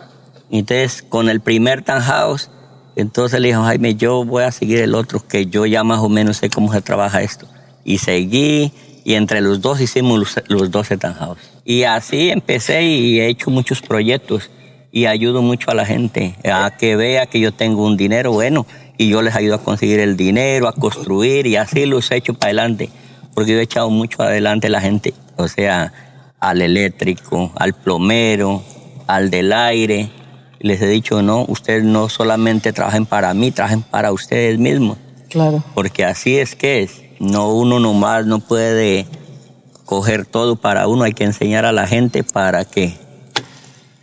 Entonces 0.51 1.03
con 1.07 1.29
el 1.29 1.39
primer 1.39 1.83
townhouse, 1.83 2.49
entonces 2.95 3.39
le 3.39 3.49
dije, 3.49 3.59
Jaime, 3.59 3.95
yo 3.95 4.25
voy 4.25 4.43
a 4.43 4.51
seguir 4.51 4.79
el 4.79 4.95
otro, 4.95 5.25
que 5.25 5.45
yo 5.45 5.65
ya 5.65 5.83
más 5.83 5.99
o 5.99 6.09
menos 6.09 6.38
sé 6.38 6.49
cómo 6.49 6.73
se 6.73 6.81
trabaja 6.81 7.21
esto. 7.21 7.47
Y 7.85 7.99
seguí, 7.99 8.73
y 9.05 9.13
entre 9.13 9.41
los 9.41 9.61
dos 9.61 9.79
hicimos 9.79 10.19
los, 10.19 10.35
los 10.47 10.71
12 10.71 10.97
townhouse. 10.97 11.39
Y 11.63 11.83
así 11.83 12.31
empecé 12.31 12.83
y 12.83 13.19
he 13.19 13.27
hecho 13.27 13.51
muchos 13.51 13.81
proyectos 13.81 14.49
y 14.91 15.05
ayudo 15.05 15.41
mucho 15.41 15.69
a 15.69 15.75
la 15.75 15.85
gente 15.85 16.35
a 16.51 16.75
que 16.77 16.95
vea 16.95 17.27
que 17.27 17.39
yo 17.39 17.53
tengo 17.53 17.85
un 17.85 17.95
dinero 17.95 18.31
bueno 18.31 18.65
y 18.97 19.09
yo 19.09 19.21
les 19.21 19.35
ayudo 19.35 19.55
a 19.55 19.63
conseguir 19.63 19.99
el 19.99 20.17
dinero, 20.17 20.67
a 20.67 20.73
construir 20.73 21.45
y 21.47 21.55
así 21.55 21.85
los 21.85 22.09
he 22.11 22.17
hecho 22.17 22.33
para 22.33 22.47
adelante, 22.47 22.89
porque 23.33 23.53
yo 23.53 23.59
he 23.59 23.61
echado 23.61 23.89
mucho 23.89 24.23
adelante 24.23 24.67
a 24.67 24.71
la 24.71 24.81
gente, 24.81 25.13
o 25.38 25.47
sea, 25.47 25.93
al 26.39 26.62
eléctrico, 26.62 27.51
al 27.55 27.74
plomero, 27.74 28.63
al 29.08 29.29
del 29.29 29.53
aire. 29.53 30.10
Les 30.60 30.81
he 30.81 30.88
dicho, 30.88 31.22
no, 31.22 31.46
ustedes 31.48 31.84
no 31.84 32.10
solamente 32.10 32.74
trabajen 32.74 33.05
para 33.05 33.34
mí, 33.34 33.51
trabajen 33.51 33.81
para 33.81 34.12
ustedes 34.12 34.60
mismos. 34.60 34.98
Claro. 35.29 35.63
Porque 35.74 36.05
así 36.05 36.38
es 36.38 36.55
que 36.55 36.81
es. 36.84 37.01
No, 37.19 37.53
uno 37.53 37.79
nomás 37.79 38.25
no 38.25 38.39
puede 38.39 39.05
coger 39.86 40.25
todo 40.25 40.55
para 40.55 40.88
uno, 40.88 41.03
hay 41.03 41.13
que 41.13 41.24
enseñar 41.24 41.65
a 41.65 41.72
la 41.72 41.88
gente 41.88 42.24
para 42.24 42.63
que 42.63 42.93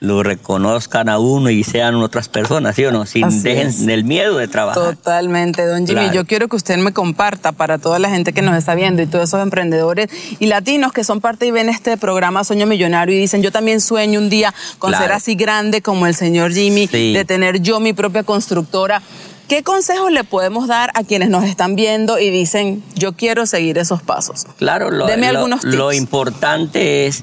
lo 0.01 0.23
reconozcan 0.23 1.09
a 1.09 1.19
uno 1.19 1.49
y 1.51 1.65
sean 1.65 1.95
otras 1.97 2.29
personas, 2.29 2.77
¿sí 2.77 2.85
o 2.85 2.93
no? 2.93 3.07
Sin 3.07 3.43
dejen 3.43 3.89
el 3.89 4.05
miedo 4.05 4.37
de 4.37 4.47
trabajar. 4.47 4.97
Totalmente, 4.97 5.65
don 5.67 5.87
Jimmy. 5.87 6.11
Yo 6.13 6.27
quiero 6.27 6.49
que 6.49 6.57
usted 6.57 6.77
me 6.77 6.93
comparta 6.93 7.53
para 7.53 7.79
toda 7.79 7.99
la 7.99 8.11
gente 8.11 8.33
que 8.33 8.43
nos 8.43 8.57
está 8.57 8.75
viendo 8.75 9.03
y 9.03 9.07
todos 9.07 9.29
esos 9.29 9.43
emprendedores 9.43 10.09
y 10.39 10.47
latinos 10.47 10.93
que 10.93 11.03
son 11.03 11.21
parte 11.21 11.47
y 11.47 11.51
ven 11.51 11.69
este 11.69 11.97
programa 11.97 12.45
Sueño 12.45 12.67
Millonario 12.67 13.17
y 13.17 13.19
dicen, 13.19 13.43
yo 13.43 13.51
también 13.51 13.81
sueño 13.81 14.21
un 14.21 14.29
día 14.29 14.53
con 14.79 14.93
ser 14.93 15.13
así 15.13 15.35
grande 15.35 15.81
como 15.81 16.07
el 16.07 16.15
señor 16.15 16.53
Jimmy, 16.53 16.87
de 16.87 17.25
tener 17.25 17.61
yo 17.61 17.81
mi 17.81 17.93
propia 17.93 18.23
constructora. 18.23 19.03
¿Qué 19.49 19.63
consejos 19.63 20.11
le 20.11 20.25
podemos 20.25 20.67
dar 20.67 20.91
a 20.95 21.05
quienes 21.05 21.31
nos 21.31 21.45
están 21.45 21.77
viendo 21.77 22.19
y 22.19 22.31
dicen, 22.31 22.83
yo 22.97 23.13
quiero 23.13 23.47
seguir 23.47 23.79
esos 23.79 24.03
pasos? 24.03 24.45
Claro, 24.59 24.91
lo, 24.91 25.07
algunos 25.07 25.63
lo 25.63 25.93
importante 25.93 27.07
es 27.07 27.23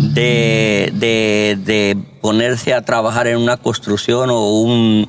de, 0.00 0.92
de, 1.64 1.96
ponerse 2.20 2.74
a 2.74 2.82
trabajar 2.82 3.26
en 3.26 3.38
una 3.38 3.56
construcción 3.56 4.30
o, 4.30 4.60
un, 4.60 5.08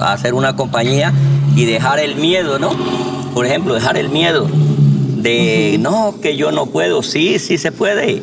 hacer 0.00 0.34
una 0.34 0.56
compañía 0.56 1.12
y 1.56 1.64
dejar 1.64 1.98
el 1.98 2.16
miedo, 2.16 2.58
¿no? 2.58 2.70
Por 3.34 3.46
ejemplo, 3.46 3.74
dejar 3.74 3.96
el 3.96 4.08
miedo 4.08 4.48
de, 5.16 5.76
no, 5.80 6.20
que 6.20 6.36
yo 6.36 6.52
no 6.52 6.66
puedo, 6.66 7.02
sí, 7.02 7.38
sí 7.38 7.58
se 7.58 7.72
puede. 7.72 8.22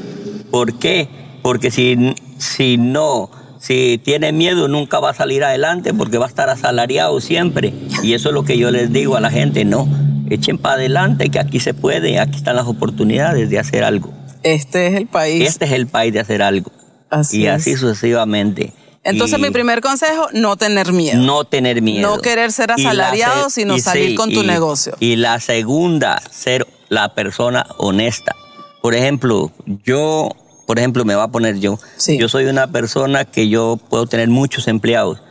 ¿Por 0.51 0.77
qué? 0.79 1.07
Porque 1.41 1.71
si, 1.71 2.15
si 2.37 2.77
no, 2.77 3.29
si 3.59 3.99
tiene 4.03 4.31
miedo 4.31 4.67
nunca 4.67 4.99
va 4.99 5.11
a 5.11 5.13
salir 5.13 5.43
adelante 5.43 5.93
porque 5.93 6.17
va 6.17 6.25
a 6.25 6.29
estar 6.29 6.49
asalariado 6.49 7.19
siempre. 7.21 7.73
Y 8.03 8.13
eso 8.13 8.29
es 8.29 8.35
lo 8.35 8.43
que 8.43 8.57
yo 8.57 8.71
les 8.71 8.91
digo 8.91 9.15
a 9.15 9.21
la 9.21 9.31
gente, 9.31 9.65
no, 9.65 9.87
echen 10.29 10.57
para 10.57 10.75
adelante 10.75 11.29
que 11.29 11.39
aquí 11.39 11.59
se 11.59 11.73
puede, 11.73 12.19
aquí 12.19 12.37
están 12.37 12.55
las 12.55 12.67
oportunidades 12.67 13.49
de 13.49 13.59
hacer 13.59 13.83
algo. 13.83 14.13
Este 14.45 14.87
es 14.87 14.93
el 14.93 15.07
país. 15.07 15.49
Este 15.49 15.65
es 15.65 15.71
el 15.71 15.87
país 15.87 16.13
de 16.13 16.19
hacer 16.19 16.43
algo. 16.43 16.71
Así 17.09 17.41
y 17.41 17.47
así 17.47 17.75
sucesivamente. 17.75 18.73
Entonces, 19.03 19.39
mi 19.39 19.49
primer 19.49 19.81
consejo, 19.81 20.27
no 20.33 20.55
tener 20.55 20.91
miedo. 20.91 21.17
No 21.17 21.45
tener 21.45 21.81
miedo. 21.81 22.15
No 22.15 22.21
querer 22.21 22.51
ser 22.51 22.71
asalariado, 22.71 23.49
sino 23.49 23.77
salir 23.79 24.15
con 24.15 24.31
tu 24.31 24.43
negocio. 24.43 24.95
Y 24.99 25.15
la 25.15 25.39
segunda, 25.39 26.21
ser 26.31 26.67
la 26.89 27.13
persona 27.15 27.65
honesta. 27.77 28.35
Por 28.83 28.93
ejemplo, 28.93 29.51
yo, 29.83 30.29
por 30.67 30.77
ejemplo, 30.77 31.05
me 31.05 31.15
va 31.15 31.23
a 31.23 31.31
poner 31.31 31.59
yo. 31.59 31.79
Yo 32.07 32.29
soy 32.29 32.45
una 32.45 32.67
persona 32.71 33.25
que 33.25 33.49
yo 33.49 33.79
puedo 33.89 34.05
tener 34.05 34.29
muchos 34.29 34.67
empleados, 34.67 35.21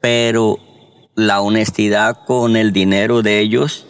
pero 0.00 0.58
la 1.14 1.40
honestidad 1.40 2.24
con 2.26 2.56
el 2.56 2.72
dinero 2.72 3.22
de 3.22 3.38
ellos 3.38 3.86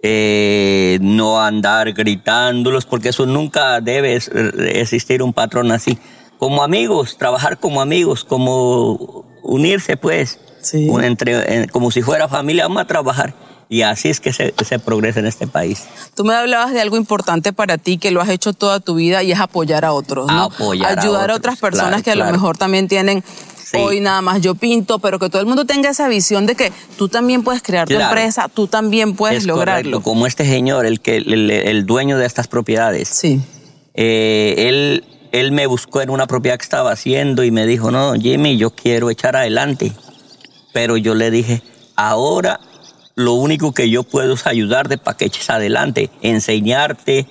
eh, 0.00 0.98
no 1.00 1.40
andar 1.40 1.92
gritándolos, 1.92 2.86
porque 2.86 3.08
eso 3.08 3.26
nunca 3.26 3.80
debe 3.80 4.14
existir 4.14 5.22
un 5.22 5.32
patrón 5.32 5.72
así. 5.72 5.98
Como 6.38 6.62
amigos, 6.62 7.16
trabajar 7.18 7.58
como 7.58 7.80
amigos, 7.80 8.24
como 8.24 9.24
unirse 9.42 9.96
pues, 9.96 10.38
entre, 10.72 11.68
como 11.68 11.90
si 11.90 12.02
fuera 12.02 12.28
familia, 12.28 12.64
vamos 12.64 12.82
a 12.82 12.86
trabajar. 12.86 13.34
Y 13.70 13.82
así 13.82 14.08
es 14.08 14.20
que 14.20 14.32
se, 14.32 14.78
progresa 14.78 15.20
en 15.20 15.26
este 15.26 15.46
país. 15.46 15.84
Tú 16.14 16.24
me 16.24 16.34
hablabas 16.34 16.72
de 16.72 16.80
algo 16.80 16.96
importante 16.96 17.52
para 17.52 17.76
ti 17.76 17.98
que 17.98 18.10
lo 18.10 18.22
has 18.22 18.30
hecho 18.30 18.54
toda 18.54 18.80
tu 18.80 18.94
vida 18.94 19.22
y 19.22 19.32
es 19.32 19.40
apoyar 19.40 19.84
a 19.84 19.92
otros, 19.92 20.26
¿no? 20.28 20.48
Ayudar 20.86 21.30
a, 21.30 21.34
otras 21.34 21.58
personas 21.58 22.02
que 22.02 22.12
a 22.12 22.16
lo 22.16 22.24
mejor 22.30 22.56
también 22.56 22.88
tienen 22.88 23.22
hoy 23.74 24.00
nada 24.00 24.22
más 24.22 24.40
yo 24.40 24.54
pinto, 24.54 24.98
pero 24.98 25.18
que 25.18 25.28
todo 25.28 25.40
el 25.40 25.46
mundo 25.46 25.64
tenga 25.64 25.90
esa 25.90 26.08
visión 26.08 26.46
de 26.46 26.54
que 26.54 26.72
tú 26.96 27.08
también 27.08 27.42
puedes 27.42 27.62
crear 27.62 27.88
tu 27.88 27.94
empresa, 27.94 28.48
tú 28.48 28.66
también 28.66 29.14
puedes 29.14 29.44
lograrlo. 29.44 30.00
Como 30.02 30.26
este 30.26 30.44
señor, 30.44 30.86
el 30.86 31.00
que 31.00 31.16
el, 31.16 31.86
dueño 31.86 32.18
de 32.18 32.26
estas 32.26 32.48
propiedades. 32.48 33.08
Sí. 33.08 33.40
Eh, 33.94 34.54
él, 34.68 35.04
él 35.32 35.52
me 35.52 35.66
buscó 35.66 36.00
en 36.00 36.10
una 36.10 36.26
propiedad 36.26 36.58
que 36.58 36.64
estaba 36.64 36.92
haciendo 36.92 37.44
y 37.44 37.50
me 37.50 37.66
dijo, 37.66 37.90
no, 37.90 38.14
Jimmy, 38.14 38.56
yo 38.56 38.70
quiero 38.70 39.10
echar 39.10 39.36
adelante. 39.36 39.92
Pero 40.72 40.96
yo 40.96 41.14
le 41.14 41.30
dije, 41.30 41.62
ahora 41.96 42.60
lo 43.18 43.32
único 43.32 43.72
que 43.72 43.90
yo 43.90 44.04
puedo 44.04 44.34
es 44.34 44.46
ayudarte 44.46 44.96
para 44.96 45.16
que 45.16 45.24
eches 45.24 45.50
adelante, 45.50 46.08
enseñarte, 46.22 47.26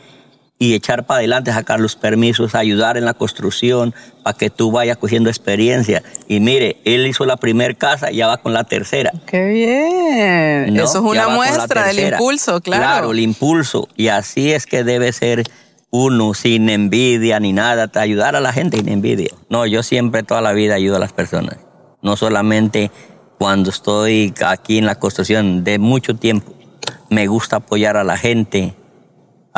y 0.59 0.73
echar 0.73 1.05
para 1.05 1.19
adelante, 1.19 1.51
sacar 1.51 1.79
los 1.79 1.95
permisos, 1.95 2.55
ayudar 2.55 2.97
en 2.97 3.05
la 3.05 3.13
construcción 3.13 3.93
para 4.23 4.37
que 4.37 4.49
tú 4.49 4.71
vayas 4.71 4.97
cogiendo 4.97 5.29
experiencia. 5.29 6.01
Y 6.27 6.39
mire, 6.39 6.77
él 6.83 7.05
hizo 7.05 7.25
la 7.25 7.37
primera 7.37 7.73
casa 7.75 8.11
y 8.11 8.17
ya 8.17 8.27
va 8.27 8.37
con 8.37 8.53
la 8.53 8.63
tercera. 8.63 9.11
¡Qué 9.27 9.45
bien! 9.45 10.75
Eso 10.77 10.97
es 10.99 11.03
una 11.03 11.27
muestra 11.27 11.85
del 11.87 12.11
impulso, 12.11 12.59
claro. 12.61 12.83
Claro, 12.83 13.11
el 13.11 13.19
impulso. 13.19 13.87
Y 13.95 14.07
así 14.07 14.51
es 14.51 14.65
que 14.65 14.83
debe 14.83 15.13
ser 15.13 15.43
uno 15.89 16.33
sin 16.33 16.69
envidia 16.69 17.39
ni 17.39 17.53
nada, 17.53 17.89
ayudar 17.95 18.35
a 18.35 18.41
la 18.41 18.51
gente 18.51 18.77
sin 18.77 18.89
envidia. 18.89 19.29
No, 19.49 19.65
yo 19.65 19.83
siempre 19.83 20.23
toda 20.23 20.41
la 20.41 20.53
vida 20.53 20.75
ayudo 20.75 20.97
a 20.97 20.99
las 20.99 21.13
personas. 21.13 21.57
No 22.01 22.15
solamente 22.15 22.91
cuando 23.37 23.69
estoy 23.69 24.33
aquí 24.43 24.79
en 24.79 24.85
la 24.85 24.95
construcción, 24.95 25.63
de 25.63 25.77
mucho 25.77 26.15
tiempo. 26.15 26.53
Me 27.09 27.27
gusta 27.27 27.57
apoyar 27.57 27.95
a 27.95 28.03
la 28.03 28.17
gente, 28.17 28.73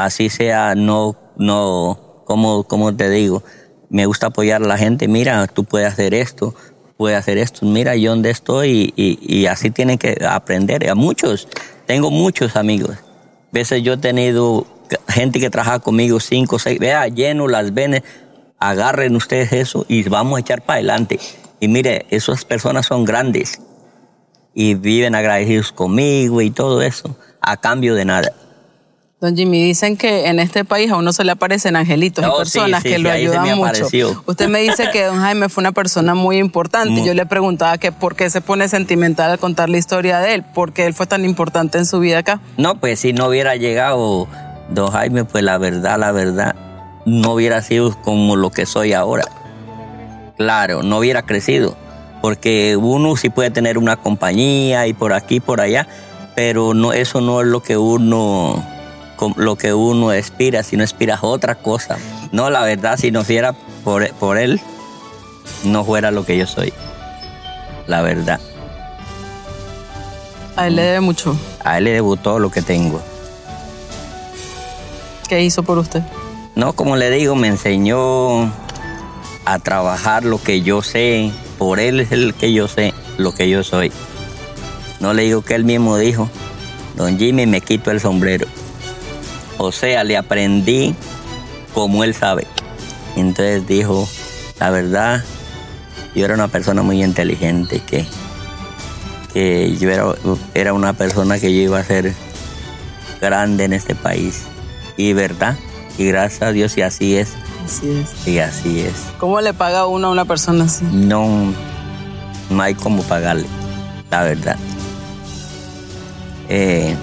así 0.05 0.29
sea, 0.29 0.75
no, 0.75 1.15
no, 1.37 2.23
como, 2.25 2.63
como 2.63 2.95
te 2.95 3.09
digo, 3.09 3.43
me 3.89 4.05
gusta 4.05 4.27
apoyar 4.27 4.61
a 4.63 4.67
la 4.67 4.77
gente, 4.77 5.07
mira, 5.07 5.47
tú 5.47 5.63
puedes 5.63 5.87
hacer 5.87 6.13
esto, 6.13 6.53
puedes 6.97 7.17
hacer 7.17 7.37
esto, 7.37 7.65
mira 7.65 7.95
yo 7.95 8.11
dónde 8.11 8.29
estoy 8.29 8.93
y, 8.95 9.45
así 9.47 9.71
tienen 9.71 9.97
que 9.97 10.17
aprender. 10.27 10.89
A 10.89 10.95
muchos, 10.95 11.47
tengo 11.87 12.11
muchos 12.11 12.55
amigos. 12.55 12.91
A 12.91 13.51
veces 13.51 13.81
yo 13.83 13.93
he 13.93 13.97
tenido 13.97 14.67
gente 15.07 15.39
que 15.39 15.49
trabaja 15.49 15.79
conmigo 15.79 16.19
cinco, 16.19 16.59
seis, 16.59 16.77
vea, 16.77 17.07
lleno 17.07 17.47
las 17.47 17.73
venes, 17.73 18.03
agarren 18.59 19.15
ustedes 19.15 19.53
eso 19.53 19.85
y 19.87 20.03
vamos 20.03 20.37
a 20.37 20.41
echar 20.41 20.61
para 20.61 20.77
adelante. 20.77 21.19
Y 21.59 21.67
mire, 21.67 22.05
esas 22.09 22.45
personas 22.45 22.85
son 22.85 23.05
grandes 23.05 23.61
y 24.53 24.73
viven 24.75 25.15
agradecidos 25.15 25.71
conmigo 25.71 26.41
y 26.41 26.51
todo 26.51 26.81
eso, 26.81 27.15
a 27.41 27.57
cambio 27.57 27.95
de 27.95 28.05
nada. 28.05 28.33
Don 29.21 29.35
Jimmy, 29.35 29.61
dicen 29.61 29.97
que 29.97 30.27
en 30.27 30.39
este 30.39 30.63
país 30.63 30.89
a 30.89 30.95
uno 30.95 31.11
se 31.11 31.25
le 31.25 31.33
aparecen 31.33 31.75
angelitos 31.75 32.23
y 32.23 32.27
oh, 32.29 32.37
personas 32.37 32.81
que 32.81 32.99
lo 32.99 33.11
ayudan 33.11 33.57
mucho. 33.57 34.23
Usted 34.25 34.47
me 34.47 34.59
dice 34.59 34.91
que 34.93 35.03
don 35.03 35.19
Jaime 35.19 35.49
fue 35.49 35.61
una 35.61 35.73
persona 35.73 36.15
muy 36.15 36.37
importante. 36.37 37.03
Yo 37.03 37.13
le 37.13 37.25
preguntaba 37.25 37.77
que 37.77 37.91
por 37.91 38.15
qué 38.15 38.29
se 38.29 38.39
pone 38.39 38.69
sentimental 38.69 39.31
al 39.31 39.37
contar 39.37 39.69
la 39.69 39.77
historia 39.77 40.19
de 40.19 40.35
él, 40.35 40.45
porque 40.53 40.85
él 40.85 40.93
fue 40.93 41.05
tan 41.05 41.25
importante 41.25 41.77
en 41.77 41.85
su 41.85 41.99
vida 41.99 42.19
acá. 42.19 42.39
No, 42.55 42.79
pues 42.79 43.01
si 43.01 43.11
no 43.11 43.27
hubiera 43.27 43.57
llegado 43.57 44.29
don 44.69 44.89
Jaime, 44.91 45.25
pues 45.25 45.43
la 45.43 45.57
verdad, 45.57 45.99
la 45.99 46.13
verdad, 46.13 46.55
no 47.05 47.33
hubiera 47.33 47.61
sido 47.61 47.99
como 48.01 48.37
lo 48.37 48.51
que 48.51 48.65
soy 48.65 48.93
ahora. 48.93 49.25
claro, 50.37 50.81
no 50.81 50.97
hubiera 50.97 51.23
crecido. 51.23 51.75
Porque 52.21 52.77
uno 52.77 53.17
sí 53.17 53.29
puede 53.29 53.51
tener 53.51 53.77
una 53.77 53.97
compañía 53.97 54.87
y 54.87 54.93
por 54.93 55.11
aquí, 55.11 55.41
por 55.41 55.59
allá, 55.59 55.87
pero 56.35 56.73
no, 56.73 56.93
eso 56.93 57.19
no 57.19 57.41
es 57.41 57.47
lo 57.47 57.61
que 57.61 57.75
uno 57.75 58.63
lo 59.35 59.55
que 59.55 59.73
uno 59.73 60.09
aspira, 60.09 60.63
si 60.63 60.77
no 60.77 60.83
aspiras 60.83 61.19
otra 61.23 61.55
cosa. 61.55 61.97
No, 62.31 62.49
la 62.49 62.63
verdad, 62.63 62.97
si 62.97 63.11
no 63.11 63.23
fuera 63.23 63.53
por, 63.83 64.09
por 64.13 64.37
él, 64.37 64.61
no 65.63 65.83
fuera 65.83 66.11
lo 66.11 66.25
que 66.25 66.37
yo 66.37 66.47
soy. 66.47 66.73
La 67.87 68.01
verdad. 68.01 68.39
A 70.55 70.67
él 70.67 70.75
le 70.75 70.83
debe 70.83 70.99
mucho. 70.99 71.37
A 71.63 71.77
él 71.77 71.85
le 71.85 71.91
debo 71.91 72.17
todo 72.17 72.39
lo 72.39 72.51
que 72.51 72.61
tengo. 72.61 73.01
¿Qué 75.27 75.41
hizo 75.43 75.63
por 75.63 75.77
usted? 75.77 76.01
No, 76.55 76.73
como 76.73 76.97
le 76.97 77.09
digo, 77.11 77.35
me 77.35 77.47
enseñó 77.47 78.51
a 79.45 79.59
trabajar 79.59 80.25
lo 80.25 80.41
que 80.41 80.61
yo 80.61 80.81
sé. 80.81 81.31
Por 81.57 81.79
él 81.79 81.99
es 81.99 82.11
el 82.11 82.33
que 82.33 82.51
yo 82.51 82.67
sé, 82.67 82.93
lo 83.17 83.33
que 83.33 83.49
yo 83.49 83.63
soy. 83.63 83.91
No 84.99 85.13
le 85.13 85.23
digo 85.23 85.41
que 85.41 85.55
él 85.55 85.63
mismo 85.63 85.97
dijo, 85.97 86.29
don 86.95 87.17
Jimmy, 87.17 87.45
me 87.45 87.61
quito 87.61 87.91
el 87.91 87.99
sombrero. 88.01 88.47
O 89.59 89.73
sea, 89.73 90.05
le 90.05 90.15
aprendí 90.15 90.95
como 91.73 92.05
él 92.05 92.15
sabe. 92.15 92.47
Entonces 93.17 93.67
dijo, 93.67 94.07
la 94.57 94.69
verdad, 94.69 95.23
yo 96.15 96.23
era 96.23 96.33
una 96.33 96.47
persona 96.47 96.81
muy 96.81 97.03
inteligente, 97.03 97.81
que, 97.85 98.05
que 99.33 99.75
yo 99.77 99.91
era, 99.91 100.05
era 100.53 100.73
una 100.73 100.93
persona 100.93 101.39
que 101.39 101.53
yo 101.53 101.61
iba 101.61 101.77
a 101.77 101.83
ser 101.83 102.13
grande 103.19 103.65
en 103.65 103.73
este 103.73 103.95
país. 103.95 104.43
Y 104.95 105.11
verdad, 105.11 105.57
y 105.97 106.05
gracias 106.05 106.41
a 106.41 106.51
Dios, 106.53 106.77
y 106.77 106.81
así 106.81 107.17
es. 107.17 107.33
Así 107.65 107.91
es. 107.91 108.27
Y 108.27 108.39
así 108.39 108.79
es. 108.79 108.93
¿Cómo 109.19 109.41
le 109.41 109.53
paga 109.53 109.85
uno 109.87 110.07
a 110.07 110.11
una 110.11 110.23
persona 110.23 110.63
así? 110.63 110.85
No, 110.89 111.53
no 112.49 112.61
hay 112.61 112.75
cómo 112.75 113.03
pagarle, 113.03 113.45
la 114.09 114.23
verdad. 114.23 114.55
Eh, 116.47 116.95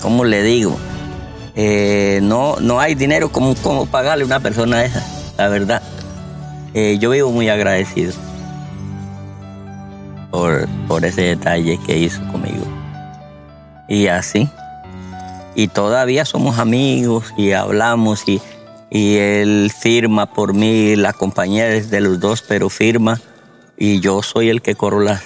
¿Cómo 0.00 0.24
le 0.24 0.42
digo? 0.42 0.78
Eh, 1.54 2.20
no, 2.22 2.56
no 2.60 2.80
hay 2.80 2.94
dinero 2.94 3.30
como, 3.30 3.54
como 3.56 3.86
pagarle 3.86 4.24
a 4.24 4.26
una 4.26 4.40
persona 4.40 4.84
esa, 4.84 5.06
la 5.36 5.48
verdad. 5.48 5.82
Eh, 6.74 6.98
yo 6.98 7.10
vivo 7.10 7.30
muy 7.30 7.48
agradecido 7.48 8.14
por, 10.30 10.66
por 10.88 11.04
ese 11.04 11.22
detalle 11.22 11.78
que 11.86 11.98
hizo 11.98 12.20
conmigo. 12.28 12.64
Y 13.88 14.06
así. 14.06 14.48
Y 15.54 15.68
todavía 15.68 16.24
somos 16.24 16.58
amigos 16.58 17.34
y 17.36 17.52
hablamos 17.52 18.26
y, 18.26 18.40
y 18.90 19.16
él 19.16 19.70
firma 19.78 20.32
por 20.32 20.54
mí, 20.54 20.96
la 20.96 21.12
compañía 21.12 21.68
es 21.68 21.90
de 21.90 22.00
los 22.00 22.18
dos, 22.18 22.42
pero 22.42 22.70
firma 22.70 23.20
y 23.76 24.00
yo 24.00 24.22
soy 24.22 24.48
el 24.48 24.62
que 24.62 24.74
corro 24.74 25.00
las 25.00 25.22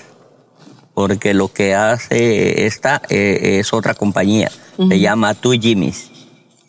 porque 0.95 1.35
lo 1.35 1.53
que 1.53 1.75
hace 1.75 2.65
esta 2.65 3.03
eh, 3.11 3.59
es 3.61 3.75
otra 3.75 3.93
compañía, 3.93 4.51
se 4.89 4.99
llama 4.99 5.35
Two 5.35 5.53
Jimmys. 5.53 6.11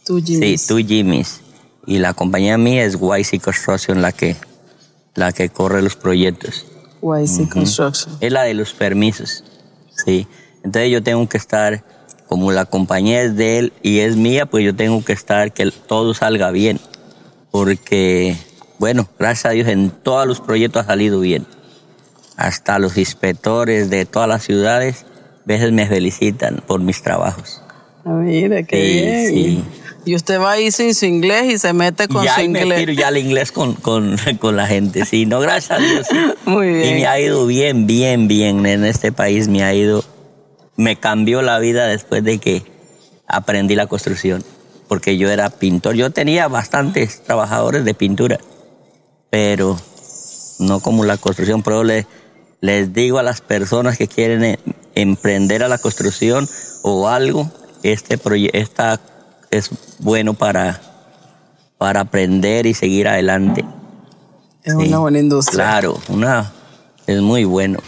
Tú. 0.08 0.22
Sí, 0.22 0.56
Two 0.68 0.78
Jimmys. 0.78 1.42
Y 1.86 2.00
la 2.00 2.14
compañía 2.14 2.58
mía 2.58 2.84
es 2.86 2.96
YC 3.00 3.42
Construction, 3.42 4.02
la 4.02 4.12
que, 4.12 4.36
la 5.16 5.32
que 5.32 5.50
corre 5.50 5.82
los 5.82 5.96
proyectos. 5.96 6.66
YC 7.02 7.50
Construction. 7.50 8.16
Es 8.22 8.32
la 8.32 8.44
de 8.44 8.54
los 8.54 8.74
permisos. 8.74 9.44
Sí. 10.06 10.28
Entonces 10.64 10.92
yo 10.92 11.04
tengo 11.04 11.28
que 11.30 11.38
estar, 11.38 11.84
como 12.28 12.52
la 12.52 12.66
compañía 12.66 13.22
es 13.22 13.36
de 13.36 13.60
él 13.60 13.74
y 13.84 14.00
es 14.00 14.16
mía, 14.16 14.46
pues 14.46 14.66
yo 14.66 14.76
tengo 14.76 15.04
que 15.06 15.14
estar 15.14 15.54
que 15.54 15.72
todo 15.72 16.14
salga 16.14 16.52
bien. 16.52 16.80
Porque, 17.52 18.36
bueno, 18.80 19.08
gracias 19.18 19.46
a 19.46 19.50
Dios 19.52 19.68
en 19.68 19.90
todos 19.92 20.28
los 20.28 20.42
proyectos 20.42 20.84
ha 20.84 20.88
salido 20.88 21.20
bien. 21.20 21.46
Hasta 22.36 22.80
los 22.80 22.98
inspectores 22.98 23.90
de 23.90 24.06
todas 24.06 24.28
las 24.30 24.44
ciudades 24.44 25.06
a 25.06 25.48
veces 25.48 25.72
me 25.72 25.88
felicitan 25.88 26.62
por 26.68 26.82
mis 26.82 27.02
trabajos. 27.02 27.62
Ah, 28.06 28.10
mira, 28.12 28.64
qué 28.64 28.78
Sí, 29.30 29.34
bien. 29.34 29.64
sí. 29.64 29.64
Y 30.08 30.16
usted 30.16 30.40
va 30.40 30.52
ahí 30.54 30.72
sin 30.72 30.96
su 30.96 31.06
inglés 31.06 31.54
y 31.54 31.58
se 31.58 31.74
mete 31.74 32.08
con 32.08 32.24
ya 32.24 32.36
su 32.36 32.40
ahí 32.40 32.48
me 32.50 32.62
inglés. 32.62 32.80
tiro 32.80 32.94
ya 32.94 33.10
el 33.10 33.18
inglés 33.18 33.52
con, 33.52 33.74
con, 33.74 34.16
con 34.40 34.56
la 34.56 34.66
gente. 34.66 35.06
Sí, 35.06 35.26
no, 35.26 35.40
gracias 35.42 35.80
a 35.80 35.84
Dios. 35.84 36.08
sí. 36.10 36.18
Muy 36.50 36.68
Y 36.68 36.74
bien. 36.74 36.96
me 36.96 37.08
ha 37.08 37.20
ido 37.20 37.46
bien, 37.46 37.86
bien, 37.88 38.28
bien 38.28 38.66
en 38.66 38.86
este 38.86 39.12
país. 39.12 39.48
Me 39.50 39.64
ha 39.64 39.74
ido, 39.74 40.04
me 40.78 40.96
cambió 40.96 41.42
la 41.42 41.60
vida 41.60 41.88
después 41.88 42.24
de 42.24 42.38
que 42.40 42.64
aprendí 43.28 43.76
la 43.76 43.88
construcción. 43.88 44.44
Porque 44.88 45.18
yo 45.18 45.30
era 45.30 45.50
pintor. 45.50 45.96
Yo 45.96 46.10
tenía 46.12 46.48
bastantes 46.48 47.22
trabajadores 47.24 47.84
de 47.84 47.94
pintura, 47.94 48.40
pero 49.30 49.78
no 50.60 50.80
como 50.80 51.04
la 51.04 51.18
construcción. 51.18 51.64
Pero 51.64 51.84
le- 51.84 52.08
les 52.62 52.94
digo 52.94 53.20
a 53.20 53.24
las 53.24 53.42
personas 53.42 53.98
que 53.98 54.08
quieren 54.08 54.44
eh, 54.46 54.60
emprender 54.96 55.64
a 55.64 55.68
la 55.68 55.78
construcción 55.78 56.48
o 56.82 57.10
algo, 57.10 57.52
este 57.84 58.18
proyecto 58.18 58.98
es 59.52 59.70
bueno 60.00 60.34
para, 60.34 60.82
para 61.78 62.02
aprender 62.02 62.66
y 62.66 62.74
seguir 62.74 63.08
adelante. 63.08 63.66
Es 64.64 64.74
Sí. 64.74 64.88
una 64.88 65.00
buena 65.00 65.20
industria. 65.20 65.56
Claro, 65.64 65.98
una, 66.10 66.52
es 67.06 67.22
muy 67.22 67.46
bueno. 67.46 67.80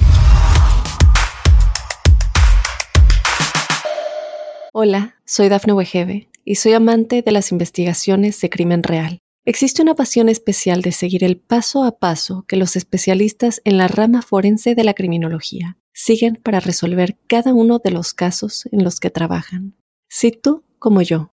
Hola, 4.71 5.15
soy 5.25 5.49
Dafne 5.49 5.73
Wegebe 5.73 6.29
y 6.45 6.55
soy 6.55 6.73
amante 6.73 7.21
de 7.21 7.31
las 7.31 7.51
investigaciones 7.51 8.39
de 8.39 8.49
crimen 8.49 8.83
real. 8.83 9.19
Existe 9.45 9.81
una 9.81 9.95
pasión 9.95 10.29
especial 10.29 10.81
de 10.81 10.91
seguir 10.91 11.23
el 11.23 11.37
paso 11.37 11.83
a 11.83 11.97
paso 11.97 12.45
que 12.47 12.55
los 12.55 12.75
especialistas 12.75 13.61
en 13.65 13.77
la 13.77 13.87
rama 13.87 14.21
forense 14.21 14.75
de 14.75 14.83
la 14.83 14.93
criminología 14.93 15.77
siguen 15.93 16.35
para 16.41 16.59
resolver 16.59 17.17
cada 17.27 17.53
uno 17.53 17.79
de 17.83 17.91
los 17.91 18.13
casos 18.13 18.67
en 18.71 18.83
los 18.83 18.99
que 18.99 19.09
trabajan. 19.09 19.75
Si 20.07 20.31
tú, 20.31 20.63
como 20.77 21.01
yo, 21.01 21.31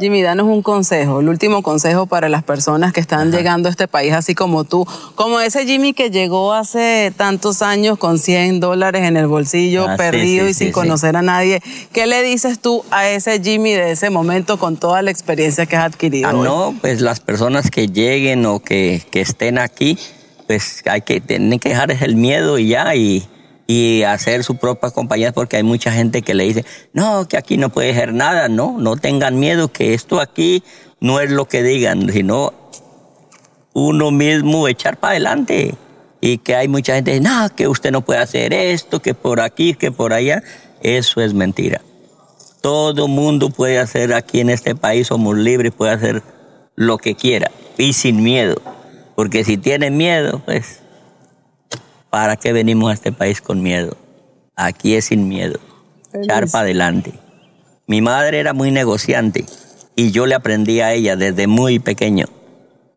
Jimmy, 0.00 0.22
danos 0.22 0.46
un 0.46 0.62
consejo, 0.62 1.20
el 1.20 1.28
último 1.28 1.62
consejo 1.62 2.06
para 2.06 2.30
las 2.30 2.42
personas 2.42 2.92
que 2.94 3.00
están 3.00 3.30
llegando 3.30 3.68
a 3.68 3.70
este 3.70 3.86
país, 3.86 4.14
así 4.14 4.34
como 4.34 4.64
tú, 4.64 4.86
como 5.14 5.40
ese 5.40 5.66
Jimmy 5.66 5.92
que 5.92 6.10
llegó 6.10 6.54
hace 6.54 7.12
tantos 7.16 7.60
años 7.60 7.98
con 7.98 8.18
100 8.18 8.60
dólares 8.60 9.02
en 9.06 9.18
el 9.18 9.26
bolsillo, 9.26 9.86
Ah, 9.86 9.96
perdido 9.96 10.46
sí, 10.46 10.50
y 10.50 10.54
sin 10.54 10.66
sí, 10.68 10.72
conocer 10.72 11.16
a 11.16 11.22
nadie. 11.22 11.60
¿Qué 11.92 12.06
le 12.06 12.22
dices 12.22 12.60
tú 12.60 12.82
a 12.90 13.08
ese 13.08 13.40
Jimmy 13.42 13.72
de 13.72 13.90
ese 13.92 14.08
momento 14.08 14.58
con 14.58 14.78
toda 14.78 15.02
la 15.02 15.10
experiencia 15.10 15.66
que 15.66 15.76
has 15.76 15.84
adquirido? 15.84 16.28
Ah, 16.30 16.34
hoy? 16.34 16.44
no, 16.44 16.74
pues 16.80 17.02
las 17.02 17.20
personas 17.20 17.70
que 17.70 17.88
lleguen 17.88 18.46
o 18.46 18.60
que, 18.60 19.02
que 19.10 19.20
estén 19.20 19.58
aquí, 19.58 19.98
pues 20.46 20.82
hay 20.86 21.02
que 21.02 21.20
tener 21.20 21.60
que 21.60 21.68
dejar 21.68 21.90
el 21.90 22.16
miedo 22.16 22.58
y 22.58 22.68
ya 22.68 22.94
y, 22.94 23.22
y 23.70 24.02
hacer 24.02 24.42
su 24.42 24.56
propia 24.56 24.90
compañía 24.90 25.30
porque 25.30 25.56
hay 25.56 25.62
mucha 25.62 25.92
gente 25.92 26.22
que 26.22 26.34
le 26.34 26.42
dice, 26.42 26.64
no, 26.92 27.28
que 27.28 27.36
aquí 27.36 27.56
no 27.56 27.68
puede 27.68 27.92
hacer 27.92 28.12
nada, 28.12 28.48
no, 28.48 28.76
no 28.78 28.96
tengan 28.96 29.38
miedo 29.38 29.68
que 29.72 29.94
esto 29.94 30.20
aquí 30.20 30.64
no 30.98 31.20
es 31.20 31.30
lo 31.30 31.44
que 31.44 31.62
digan, 31.62 32.12
sino 32.12 32.52
uno 33.72 34.10
mismo 34.10 34.66
echar 34.66 34.98
para 34.98 35.12
adelante. 35.12 35.76
Y 36.20 36.38
que 36.38 36.56
hay 36.56 36.66
mucha 36.66 36.96
gente, 36.96 37.20
no, 37.20 37.48
que 37.54 37.68
usted 37.68 37.92
no 37.92 38.04
puede 38.04 38.18
hacer 38.18 38.52
esto, 38.52 39.00
que 39.00 39.14
por 39.14 39.40
aquí, 39.40 39.74
que 39.74 39.92
por 39.92 40.14
allá. 40.14 40.42
Eso 40.82 41.20
es 41.20 41.32
mentira. 41.32 41.80
Todo 42.60 43.06
mundo 43.06 43.50
puede 43.50 43.78
hacer 43.78 44.12
aquí 44.14 44.40
en 44.40 44.50
este 44.50 44.74
país, 44.74 45.06
somos 45.06 45.36
libres, 45.36 45.72
puede 45.72 45.92
hacer 45.92 46.24
lo 46.74 46.98
que 46.98 47.14
quiera 47.14 47.52
y 47.78 47.92
sin 47.92 48.20
miedo. 48.20 48.60
Porque 49.14 49.44
si 49.44 49.58
tiene 49.58 49.92
miedo, 49.92 50.42
pues, 50.44 50.79
¿para 52.10 52.36
qué 52.36 52.52
venimos 52.52 52.90
a 52.90 52.94
este 52.94 53.12
país 53.12 53.40
con 53.40 53.62
miedo? 53.62 53.96
Aquí 54.56 54.94
es 54.94 55.06
sin 55.06 55.28
miedo. 55.28 55.58
Echar 56.12 56.48
para 56.50 56.62
adelante. 56.64 57.12
Mi 57.86 58.00
madre 58.02 58.38
era 58.40 58.52
muy 58.52 58.70
negociante 58.70 59.44
y 59.96 60.10
yo 60.10 60.26
le 60.26 60.34
aprendí 60.34 60.80
a 60.80 60.92
ella 60.92 61.16
desde 61.16 61.46
muy 61.46 61.78
pequeño. 61.78 62.26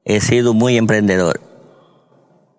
He 0.06 0.20
sido 0.20 0.54
muy 0.54 0.78
emprendedor. 0.78 1.40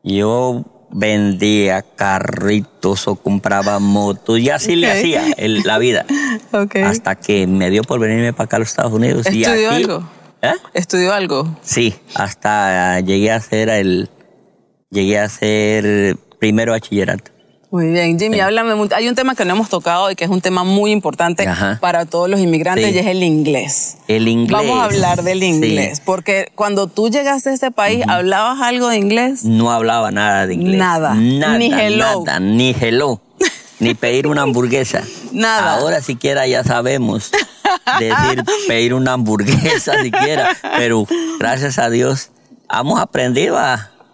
Yo 0.02 0.64
vendía 0.90 1.82
carritos 1.82 3.08
o 3.08 3.16
compraba 3.16 3.78
motos 3.78 4.38
y 4.38 4.50
así 4.50 4.76
le 4.76 4.90
hacía 4.90 5.24
el- 5.36 5.62
la 5.64 5.78
vida. 5.78 6.06
Hasta 6.84 7.16
que 7.16 7.46
me 7.46 7.70
dio 7.70 7.82
por 7.82 7.98
venirme 8.00 8.32
para 8.32 8.44
acá 8.44 8.56
a 8.56 8.58
los 8.60 8.68
Estados 8.68 8.92
Unidos. 8.92 9.26
y 9.32 9.42
¿Estudió 9.42 9.70
aquí- 9.70 9.82
algo? 9.84 10.08
¿Eh? 10.42 10.52
¿Estudió 10.74 11.12
algo? 11.14 11.56
Sí, 11.62 11.94
hasta 12.14 13.00
llegué 13.00 13.32
a 13.32 13.40
ser 13.40 13.70
el, 13.70 14.10
llegué 14.90 15.18
a 15.18 15.28
ser 15.30 16.18
primero 16.44 16.72
bachillerato. 16.72 17.30
Muy 17.70 17.86
bien, 17.86 18.18
Jimmy, 18.18 18.38
háblame. 18.38 18.74
Hay 18.94 19.08
un 19.08 19.14
tema 19.14 19.34
que 19.34 19.46
no 19.46 19.54
hemos 19.54 19.70
tocado 19.70 20.10
y 20.10 20.14
que 20.14 20.24
es 20.24 20.30
un 20.30 20.42
tema 20.42 20.62
muy 20.62 20.92
importante 20.92 21.48
para 21.80 22.04
todos 22.04 22.28
los 22.28 22.38
inmigrantes 22.38 22.94
y 22.94 22.98
es 22.98 23.06
el 23.06 23.22
inglés. 23.22 23.96
El 24.08 24.28
inglés. 24.28 24.52
Vamos 24.52 24.78
a 24.78 24.84
hablar 24.84 25.22
del 25.22 25.42
inglés, 25.42 26.02
porque 26.04 26.52
cuando 26.54 26.86
tú 26.86 27.08
llegaste 27.08 27.48
a 27.48 27.54
este 27.54 27.70
país, 27.70 28.04
¿hablabas 28.06 28.60
algo 28.60 28.90
de 28.90 28.98
inglés? 28.98 29.42
No 29.44 29.72
hablaba 29.72 30.10
nada 30.10 30.46
de 30.46 30.52
inglés. 30.52 30.76
Nada. 30.78 31.14
Nada. 31.14 31.56
Ni 31.56 31.72
hello. 31.72 32.24
Nada, 32.26 32.40
ni 32.40 32.76
hello. 32.78 33.22
ni 33.80 33.94
pedir 33.94 34.26
una 34.26 34.42
hamburguesa. 34.42 35.02
Nada. 35.32 35.76
Ahora 35.76 36.02
siquiera 36.02 36.46
ya 36.46 36.62
sabemos 36.62 37.30
decir 37.98 38.44
pedir 38.68 38.92
una 38.92 39.14
hamburguesa 39.14 40.02
siquiera, 40.02 40.54
pero 40.76 41.06
gracias 41.40 41.78
a 41.78 41.88
Dios 41.88 42.32
hemos 42.70 43.00
aprendido 43.00 43.58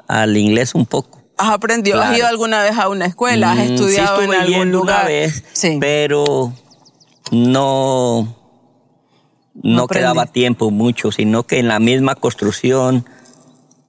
al 0.07 0.37
inglés 0.37 0.77
un 0.77 0.87
poco. 0.87 1.20
¿Has 1.41 1.49
aprendido? 1.49 2.01
¿Has 2.03 2.17
ido 2.17 2.27
alguna 2.27 2.63
vez 2.63 2.77
a 2.77 2.89
una 2.91 3.07
escuela? 3.07 3.53
¿Has 3.53 3.59
mm, 3.59 3.73
estudiado 3.73 4.23
en 4.23 4.35
algún 4.35 4.71
lugar? 4.71 5.01
Una 5.01 5.09
vez, 5.09 5.43
sí. 5.55 5.79
pero 5.81 6.53
no, 7.31 8.37
no, 9.55 9.89
quedaba 9.89 10.27
tiempo 10.27 10.71
mucho, 10.71 11.11
sino 11.11 11.45
que 11.45 11.59
en 11.59 11.69
la 11.69 11.79
misma 11.79 12.15
construcción, 12.15 13.07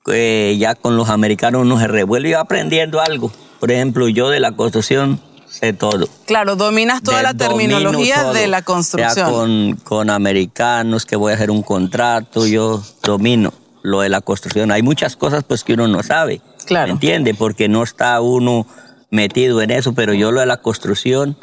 eh, 0.07 0.55
ya 0.57 0.75
con 0.75 0.95
los 0.95 1.09
americanos 1.09 1.63
uno 1.63 1.77
se 1.77 1.87
revuelve 1.87 2.35
aprendiendo 2.35 3.01
algo. 3.01 3.33
Por 3.59 3.69
ejemplo, 3.69 4.07
yo 4.07 4.29
de 4.29 4.39
la 4.39 4.53
construcción 4.53 5.19
sé 5.49 5.73
todo. 5.73 6.07
Claro, 6.25 6.55
dominas 6.55 7.03
toda 7.03 7.21
la 7.21 7.33
terminología 7.33 8.31
de 8.31 8.47
la 8.47 8.61
construcción. 8.61 9.27
Ya 9.27 9.29
con, 9.29 9.75
con 9.83 10.09
americanos, 10.09 11.05
que 11.05 11.17
voy 11.17 11.33
a 11.33 11.35
hacer 11.35 11.51
un 11.51 11.63
contrato, 11.63 12.47
yo 12.47 12.81
domino 13.03 13.51
lo 13.83 14.01
de 14.01 14.09
la 14.09 14.21
construcción. 14.21 14.71
Hay 14.71 14.81
muchas 14.81 15.15
cosas 15.15 15.43
pues 15.43 15.63
que 15.63 15.73
uno 15.73 15.87
no 15.87 16.03
sabe. 16.03 16.41
Claro. 16.65 16.93
¿Entiende? 16.93 17.33
Porque 17.33 17.67
no 17.67 17.83
está 17.83 18.19
uno 18.21 18.67
metido 19.09 19.61
en 19.61 19.71
eso, 19.71 19.93
pero 19.93 20.13
yo 20.13 20.31
lo 20.31 20.39
de 20.39 20.45
la 20.45 20.57
construcción, 20.57 21.37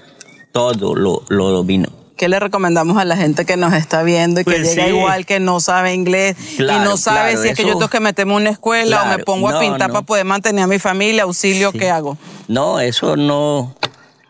todo 0.52 0.94
lo, 0.94 1.22
lo 1.28 1.50
domino. 1.50 1.90
¿Qué 2.16 2.28
le 2.28 2.40
recomendamos 2.40 2.98
a 2.98 3.04
la 3.04 3.16
gente 3.16 3.46
que 3.46 3.56
nos 3.56 3.72
está 3.74 4.02
viendo 4.02 4.40
y 4.40 4.44
que 4.44 4.50
pues 4.50 4.74
llega 4.74 4.88
igual, 4.88 5.24
que 5.24 5.38
no 5.38 5.60
sabe 5.60 5.94
inglés 5.94 6.36
y 6.58 6.62
no 6.62 6.96
sabe 6.96 7.36
si 7.36 7.48
es 7.48 7.56
que 7.56 7.62
yo 7.62 7.74
tengo 7.74 7.88
que 7.88 8.00
meterme 8.00 8.32
en 8.32 8.42
una 8.42 8.50
escuela 8.50 9.04
o 9.04 9.06
me 9.06 9.22
pongo 9.22 9.48
a 9.48 9.60
pintar 9.60 9.92
para 9.92 10.02
poder 10.02 10.24
mantener 10.24 10.64
a 10.64 10.66
mi 10.66 10.80
familia, 10.80 11.22
auxilio, 11.22 11.70
¿qué 11.70 11.90
hago? 11.90 12.18
No, 12.48 12.80
eso 12.80 13.16
no, 13.16 13.76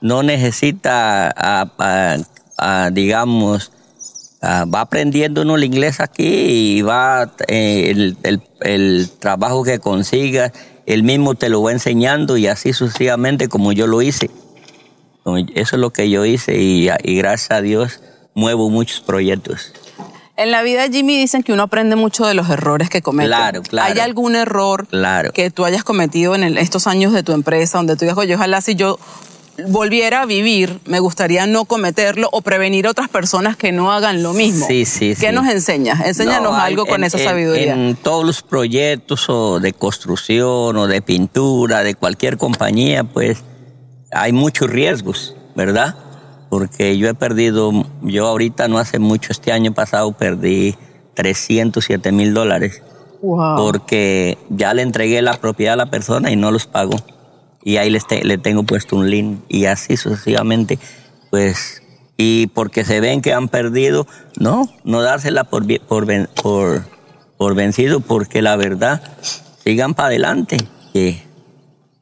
no 0.03 0.23
necesita, 0.23 1.33
a, 1.35 2.91
digamos, 2.93 3.73
va 4.43 4.81
aprendiendo 4.81 5.43
uno 5.43 5.57
el 5.57 5.65
inglés 5.65 6.01
aquí 6.01 6.79
y 6.79 6.83
va 6.83 7.33
eh, 7.49 7.91
el, 7.91 8.17
el, 8.23 8.43
el, 8.61 9.11
trabajo 9.19 9.65
que 9.65 9.79
consiga 9.81 10.53
él 10.89 11.03
mismo 11.03 11.35
te 11.35 11.51
lo 11.51 11.63
va 11.63 11.73
enseñando 11.73 12.39
y 12.39 12.47
así 12.47 12.73
sucesivamente 12.73 13.49
como 13.49 13.73
yo 13.73 13.87
lo 13.87 14.01
hice. 14.01 14.31
Eso 15.55 15.77
es 15.77 15.81
lo 15.81 15.91
que 15.91 16.09
yo 16.09 16.25
hice 16.25 16.57
y, 16.57 16.89
gracias 17.17 17.51
a 17.51 17.61
Dios 17.61 18.01
muevo 18.35 18.71
muchos 18.71 19.03
proyectos. 19.03 19.75
En 20.39 20.51
la 20.51 20.63
vida, 20.63 20.89
Jimmy, 20.89 21.19
dicen 21.19 21.43
que 21.43 21.53
uno 21.53 21.65
aprende 21.65 21.95
mucho 21.97 22.25
de 22.25 22.33
los 22.33 22.49
errores 22.49 22.89
que 22.89 23.03
comete. 23.03 23.29
Claro, 23.29 23.63
claro. 23.63 23.93
¿Hay 23.93 24.01
algún 24.01 24.35
error 24.35 24.87
claro. 24.87 25.33
que 25.33 25.51
tú 25.51 25.67
hayas 25.67 25.85
cometido 25.85 26.35
en 26.35 26.57
estos 26.57 26.87
años 26.87 27.13
de 27.13 27.23
tu 27.23 27.33
empresa 27.33 27.77
donde 27.79 27.97
tú 27.97 28.07
digas, 28.07 28.17
oye, 28.17 28.37
ojalá 28.37 28.63
si 28.63 28.75
yo 28.75 28.99
volviera 29.67 30.23
a 30.23 30.27
vivir, 30.27 30.81
me 30.85 31.01
gustaría 31.01 31.47
no 31.47 31.65
cometerlo 31.65 32.29
o 32.33 32.43
prevenir 32.43 32.87
a 32.87 32.91
otras 32.91 33.09
personas 33.09 33.57
que 33.57 33.73
no 33.73 33.93
hagan 33.93 34.23
lo 34.23 34.33
mismo. 34.33 34.67
Sí, 34.67 34.85
sí, 34.85 35.15
¿Qué 35.19 35.33
nos 35.33 35.49
enseñas? 35.49 36.07
Enséñanos 36.07 36.55
algo 36.55 36.87
con 36.87 37.05
esa 37.05 37.19
sabiduría. 37.19 37.75
En, 37.75 37.97
todos 37.97 38.25
los 38.25 38.43
proyectos 38.43 39.29
o 39.29 39.61
de 39.61 39.73
construcción 39.73 40.77
o 40.77 40.87
de 40.87 41.03
pintura, 41.03 41.83
de 41.83 41.95
cualquier 41.95 42.37
compañía, 42.37 43.05
pues 43.05 43.43
hay 44.13 44.33
muchos 44.33 44.71
riesgos, 44.71 45.37
¿verdad? 45.55 45.97
Porque 46.51 46.97
yo 46.97 47.09
he 47.09 47.15
perdido, 47.15 47.73
yo 48.03 48.27
ahorita 48.27 48.69
no 48.69 48.79
hace 48.79 48.99
mucho, 48.99 49.33
este 49.33 49.53
año 49.53 49.73
pasado 49.73 50.13
perdí 50.13 50.77
307 51.15 52.13
mil 52.13 52.33
dólares. 52.33 52.83
Wow. 53.21 53.57
Porque 53.57 54.39
ya 54.49 54.73
le 54.75 54.83
entregué 54.83 55.21
la 55.23 55.35
propiedad 55.35 55.75
a 55.75 55.77
la 55.77 55.91
persona 55.91 56.31
y 56.31 56.37
no 56.37 56.53
los 56.53 56.67
pagó 56.67 56.97
y 57.63 57.77
ahí 57.77 57.91
le 57.91 58.39
tengo 58.39 58.63
puesto 58.63 58.97
un 58.97 59.11
link 59.11 59.41
y 59.49 59.67
así 59.67 59.97
sucesivamente, 59.97 60.79
pues, 61.31 61.83
y 62.17 62.49
porque 62.49 62.85
se 62.85 63.01
ven 63.01 63.21
que 63.21 63.33
han 63.33 63.49
perdido, 63.49 64.07
no, 64.39 64.69
no 64.85 65.03
dársela 65.03 65.45
por, 65.45 65.67
por, 65.81 66.29
por, 66.29 66.85
por 67.37 67.55
vencido, 67.55 68.01
porque 68.01 68.43
la 68.43 68.57
verdad, 68.57 69.03
sigan 69.65 69.95
para 69.95 70.09
adelante, 70.09 70.57
que 70.93 71.23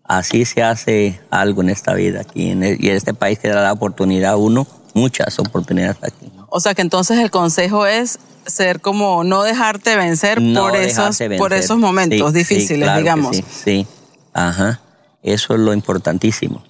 así 0.04 0.44
se 0.44 0.62
hace 0.62 1.20
algo 1.30 1.62
en 1.62 1.70
esta 1.70 1.94
vida 1.94 2.20
aquí, 2.20 2.50
en 2.50 2.62
y 2.62 2.88
en 2.88 2.96
este 2.96 3.14
país 3.14 3.38
que 3.38 3.48
da 3.48 3.62
la 3.62 3.72
oportunidad 3.72 4.32
a 4.32 4.36
uno, 4.36 4.66
muchas 4.94 5.38
oportunidades 5.38 5.98
aquí. 6.02 6.32
O 6.48 6.60
sea 6.60 6.74
que 6.74 6.82
entonces 6.82 7.18
el 7.18 7.30
consejo 7.30 7.86
es 7.86 8.18
ser 8.46 8.80
como 8.80 9.24
no 9.24 9.42
dejarte 9.42 9.96
vencer 9.96 10.40
por 10.54 10.76
esos 10.76 11.18
por 11.36 11.52
esos 11.52 11.76
momentos 11.78 12.32
difíciles, 12.32 12.96
digamos. 12.96 13.36
sí, 13.36 13.44
sí, 13.64 13.86
ajá. 14.32 14.80
Eso 15.26 15.54
es 15.54 15.60
lo 15.60 15.72
importantísimo. 15.72 16.62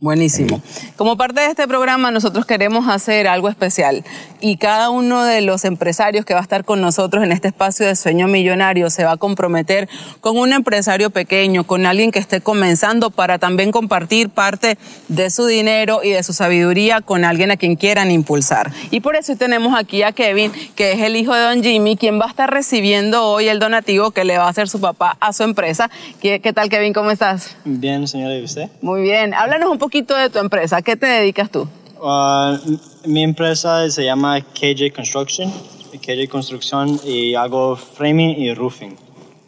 Buenísimo. 0.00 0.60
Como 0.96 1.16
parte 1.16 1.40
de 1.40 1.46
este 1.46 1.66
programa, 1.66 2.10
nosotros 2.10 2.44
queremos 2.44 2.88
hacer 2.88 3.26
algo 3.26 3.48
especial 3.48 4.04
y 4.40 4.58
cada 4.58 4.90
uno 4.90 5.24
de 5.24 5.40
los 5.40 5.64
empresarios 5.64 6.26
que 6.26 6.34
va 6.34 6.40
a 6.40 6.42
estar 6.42 6.64
con 6.64 6.82
nosotros 6.82 7.24
en 7.24 7.32
este 7.32 7.48
espacio 7.48 7.86
de 7.86 7.96
sueño 7.96 8.28
millonario 8.28 8.90
se 8.90 9.02
va 9.02 9.12
a 9.12 9.16
comprometer 9.16 9.88
con 10.20 10.36
un 10.36 10.52
empresario 10.52 11.08
pequeño, 11.08 11.64
con 11.64 11.86
alguien 11.86 12.10
que 12.10 12.18
esté 12.18 12.42
comenzando 12.42 13.10
para 13.10 13.38
también 13.38 13.72
compartir 13.72 14.28
parte 14.28 14.76
de 15.08 15.30
su 15.30 15.46
dinero 15.46 16.00
y 16.04 16.10
de 16.10 16.22
su 16.22 16.34
sabiduría 16.34 17.00
con 17.00 17.24
alguien 17.24 17.50
a 17.52 17.56
quien 17.56 17.76
quieran 17.76 18.10
impulsar. 18.10 18.70
Y 18.90 19.00
por 19.00 19.16
eso 19.16 19.34
tenemos 19.36 19.74
aquí 19.74 20.02
a 20.02 20.12
Kevin, 20.12 20.52
que 20.74 20.92
es 20.92 21.00
el 21.00 21.16
hijo 21.16 21.32
de 21.32 21.40
don 21.40 21.62
Jimmy, 21.62 21.96
quien 21.96 22.20
va 22.20 22.26
a 22.26 22.28
estar 22.28 22.52
recibiendo 22.52 23.24
hoy 23.24 23.48
el 23.48 23.58
donativo 23.58 24.10
que 24.10 24.24
le 24.24 24.36
va 24.36 24.44
a 24.44 24.48
hacer 24.50 24.68
su 24.68 24.80
papá 24.82 25.16
a 25.20 25.32
su 25.32 25.44
empresa. 25.44 25.88
¿Qué, 26.20 26.52
tal, 26.54 26.68
Kevin? 26.68 26.92
¿Cómo 26.92 27.10
estás? 27.10 27.56
Bien, 27.64 28.06
señora, 28.06 28.36
¿y 28.36 28.44
usted? 28.44 28.68
Muy 28.82 29.00
bien. 29.00 29.32
Háblanos 29.32 29.70
un 29.70 29.78
poquito 29.78 29.93
de 30.02 30.30
tu 30.30 30.38
empresa. 30.40 30.82
¿Qué 30.82 30.96
te 30.96 31.06
dedicas 31.06 31.50
tú? 31.50 31.68
Uh, 32.00 32.58
mi 33.06 33.22
empresa 33.22 33.88
se 33.90 34.04
llama 34.04 34.40
KJ 34.40 34.92
Construction. 34.94 35.52
KJ 35.92 36.28
Construcción 36.28 37.00
y 37.04 37.36
hago 37.36 37.76
framing 37.76 38.30
y 38.30 38.52
roofing, 38.52 38.96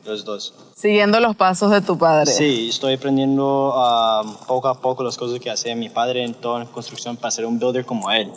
los 0.04 0.24
dos. 0.24 0.54
Siguiendo 0.76 1.18
los 1.18 1.34
pasos 1.34 1.72
de 1.72 1.80
tu 1.80 1.98
padre. 1.98 2.26
Sí, 2.26 2.68
estoy 2.68 2.94
aprendiendo 2.94 3.74
uh, 3.74 4.46
poco 4.46 4.68
a 4.68 4.80
poco 4.80 5.02
las 5.02 5.16
cosas 5.16 5.40
que 5.40 5.50
hace 5.50 5.74
mi 5.74 5.88
padre 5.88 6.22
en 6.22 6.34
toda 6.34 6.60
la 6.60 6.66
construcción 6.66 7.16
para 7.16 7.32
ser 7.32 7.46
un 7.46 7.58
builder 7.58 7.84
como 7.84 8.12
él. 8.12 8.30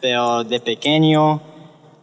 Pero 0.00 0.44
de 0.44 0.60
pequeño, 0.60 1.40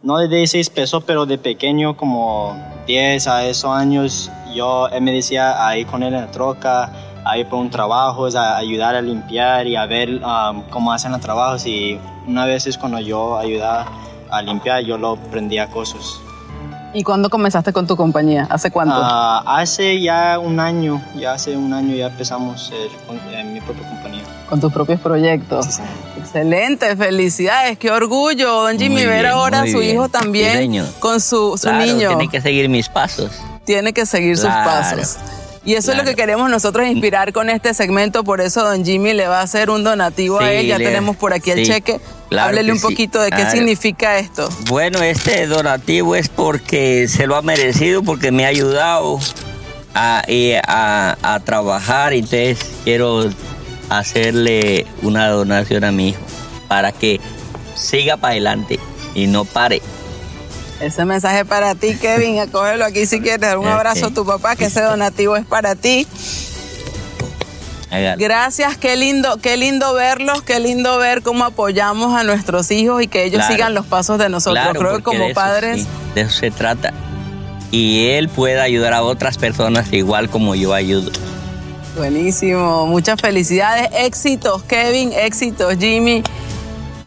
no 0.02 0.18
de 0.18 0.28
16 0.28 0.68
pesos, 0.70 1.02
pero 1.06 1.24
de 1.24 1.38
pequeño 1.38 1.96
como 1.96 2.54
10 2.86 3.26
a 3.28 3.46
esos 3.46 3.70
años, 3.70 4.30
yo, 4.54 4.88
él 4.88 5.00
me 5.00 5.12
decía 5.12 5.66
ahí 5.66 5.86
con 5.86 6.02
él 6.02 6.12
en 6.12 6.20
la 6.20 6.30
troca, 6.30 7.09
ahí 7.24 7.44
por 7.44 7.58
un 7.58 7.70
trabajo, 7.70 8.28
es 8.28 8.34
a 8.34 8.56
ayudar 8.56 8.94
a 8.94 9.02
limpiar 9.02 9.66
y 9.66 9.76
a 9.76 9.86
ver 9.86 10.20
um, 10.22 10.62
cómo 10.70 10.92
hacen 10.92 11.12
los 11.12 11.20
trabajos. 11.20 11.66
Y 11.66 11.98
una 12.26 12.44
vez 12.44 12.66
es 12.66 12.78
cuando 12.78 13.00
yo 13.00 13.38
ayudaba 13.38 13.86
a 14.30 14.42
limpiar, 14.42 14.82
yo 14.82 14.98
lo 14.98 15.16
prendía 15.16 15.68
cosas. 15.68 16.20
¿Y 16.92 17.04
cuándo 17.04 17.30
comenzaste 17.30 17.72
con 17.72 17.86
tu 17.86 17.96
compañía? 17.96 18.48
¿Hace 18.50 18.70
cuánto? 18.70 18.98
Uh, 18.98 19.46
hace 19.46 20.00
ya 20.00 20.40
un 20.40 20.58
año, 20.58 21.00
ya 21.16 21.34
hace 21.34 21.56
un 21.56 21.72
año 21.72 21.94
ya 21.94 22.06
empezamos 22.06 22.72
en 23.32 23.52
mi 23.52 23.60
propia 23.60 23.88
compañía. 23.88 24.24
Con 24.48 24.60
tus 24.60 24.72
propios 24.72 25.00
proyectos. 25.00 25.66
Sí, 25.66 25.82
Excelente, 26.18 26.96
felicidades, 26.96 27.78
qué 27.78 27.90
orgullo, 27.92 28.62
don 28.62 28.78
Jimmy, 28.78 29.04
ver 29.04 29.26
ahora 29.26 29.62
a 29.62 29.66
su 29.66 29.80
hijo 29.82 30.08
también 30.08 30.84
con 30.98 31.20
su, 31.20 31.56
su 31.56 31.72
niño. 31.72 32.08
Tiene 32.08 32.28
que 32.28 32.40
seguir 32.40 32.68
mis 32.68 32.88
pasos. 32.88 33.30
Tiene 33.64 33.92
que 33.92 34.04
seguir 34.04 34.36
sus 34.36 34.48
pasos. 34.48 35.18
Y 35.64 35.74
eso 35.74 35.92
es 35.92 35.98
lo 35.98 36.04
que 36.04 36.14
queremos 36.14 36.48
nosotros 36.48 36.86
inspirar 36.86 37.32
con 37.34 37.50
este 37.50 37.74
segmento, 37.74 38.24
por 38.24 38.40
eso 38.40 38.64
don 38.64 38.82
Jimmy 38.82 39.12
le 39.12 39.28
va 39.28 39.40
a 39.40 39.42
hacer 39.42 39.68
un 39.68 39.84
donativo 39.84 40.40
a 40.40 40.50
él, 40.52 40.66
ya 40.66 40.78
tenemos 40.78 41.16
por 41.16 41.34
aquí 41.34 41.50
el 41.50 41.66
cheque. 41.66 42.00
Háblele 42.36 42.72
un 42.72 42.80
poquito 42.80 43.20
de 43.20 43.30
qué 43.30 43.50
significa 43.50 44.18
esto. 44.18 44.48
Bueno, 44.68 45.02
este 45.02 45.46
donativo 45.46 46.16
es 46.16 46.28
porque 46.28 47.08
se 47.08 47.26
lo 47.26 47.36
ha 47.36 47.42
merecido, 47.42 48.02
porque 48.02 48.30
me 48.32 48.46
ha 48.46 48.48
ayudado 48.48 49.18
a, 49.94 50.22
a, 50.66 51.34
a 51.34 51.40
trabajar, 51.40 52.14
entonces 52.14 52.58
quiero 52.84 53.28
hacerle 53.90 54.86
una 55.02 55.28
donación 55.28 55.84
a 55.84 55.92
mi 55.92 56.10
hijo 56.10 56.20
para 56.68 56.92
que 56.92 57.20
siga 57.74 58.16
para 58.16 58.32
adelante 58.32 58.78
y 59.14 59.26
no 59.26 59.44
pare. 59.44 59.82
Ese 60.80 61.04
mensaje 61.04 61.44
para 61.44 61.74
ti, 61.74 61.94
Kevin. 61.96 62.38
Acógelo 62.40 62.84
aquí 62.84 63.06
si 63.06 63.20
quieres. 63.20 63.54
Un 63.56 63.68
abrazo 63.68 64.06
a 64.06 64.10
tu 64.10 64.24
papá, 64.24 64.56
que 64.56 64.66
ese 64.66 64.80
donativo 64.82 65.36
es 65.36 65.44
para 65.44 65.74
ti. 65.74 66.06
Gracias, 68.18 68.76
qué 68.76 68.96
lindo, 68.96 69.38
qué 69.38 69.56
lindo 69.56 69.92
verlos, 69.94 70.42
qué 70.42 70.60
lindo 70.60 70.96
ver 70.98 71.22
cómo 71.22 71.44
apoyamos 71.44 72.14
a 72.14 72.22
nuestros 72.22 72.70
hijos 72.70 73.02
y 73.02 73.08
que 73.08 73.24
ellos 73.24 73.44
sigan 73.46 73.74
los 73.74 73.84
pasos 73.84 74.16
de 74.18 74.28
nosotros. 74.28 74.68
Creo 74.78 74.96
que 74.98 75.02
como 75.02 75.32
padres. 75.32 75.86
de 76.14 76.20
eso 76.20 76.30
se 76.30 76.50
trata. 76.52 76.92
Y 77.72 78.10
él 78.10 78.28
puede 78.28 78.60
ayudar 78.60 78.92
a 78.92 79.02
otras 79.02 79.38
personas 79.38 79.92
igual 79.92 80.30
como 80.30 80.54
yo 80.54 80.72
ayudo. 80.72 81.10
Buenísimo, 81.96 82.86
muchas 82.86 83.20
felicidades, 83.20 83.88
éxitos 83.92 84.62
Kevin, 84.62 85.12
éxitos 85.12 85.74
Jimmy. 85.78 86.22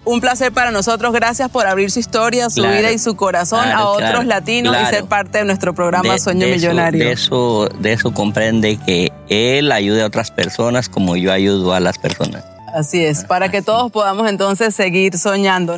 Un 0.06 0.20
placer 0.20 0.52
para 0.52 0.72
nosotros, 0.72 1.14
gracias 1.14 1.50
por 1.50 1.66
abrir 1.66 1.90
su 1.90 2.00
historia, 2.00 2.50
su 2.50 2.62
vida 2.62 2.92
y 2.92 3.00
su 3.00 3.16
corazón 3.16 3.66
a 3.70 3.86
otros 3.88 4.26
latinos 4.26 4.76
y 4.82 4.86
ser 4.88 5.06
parte 5.06 5.38
de 5.38 5.46
nuestro 5.46 5.74
programa 5.74 6.18
Sueño 6.18 6.48
Millonario. 6.48 7.06
de, 7.06 7.12
eso, 7.12 7.70
de 7.80 7.94
eso 7.94 8.14
comprende 8.14 8.78
que 8.86 9.12
él 9.30 9.72
ayude 9.72 10.04
a 10.04 10.08
otras 10.08 10.32
personas 10.32 10.90
como 10.90 11.16
yo 11.16 11.32
ayudo 11.32 11.74
a 11.74 11.80
las 11.80 11.98
personas. 11.98 12.44
Así 12.74 13.06
es, 13.06 13.24
para 13.24 13.50
que 13.50 13.62
todos 13.62 13.92
podamos 13.92 14.28
entonces 14.30 14.76
seguir 14.76 15.18
soñando. 15.18 15.78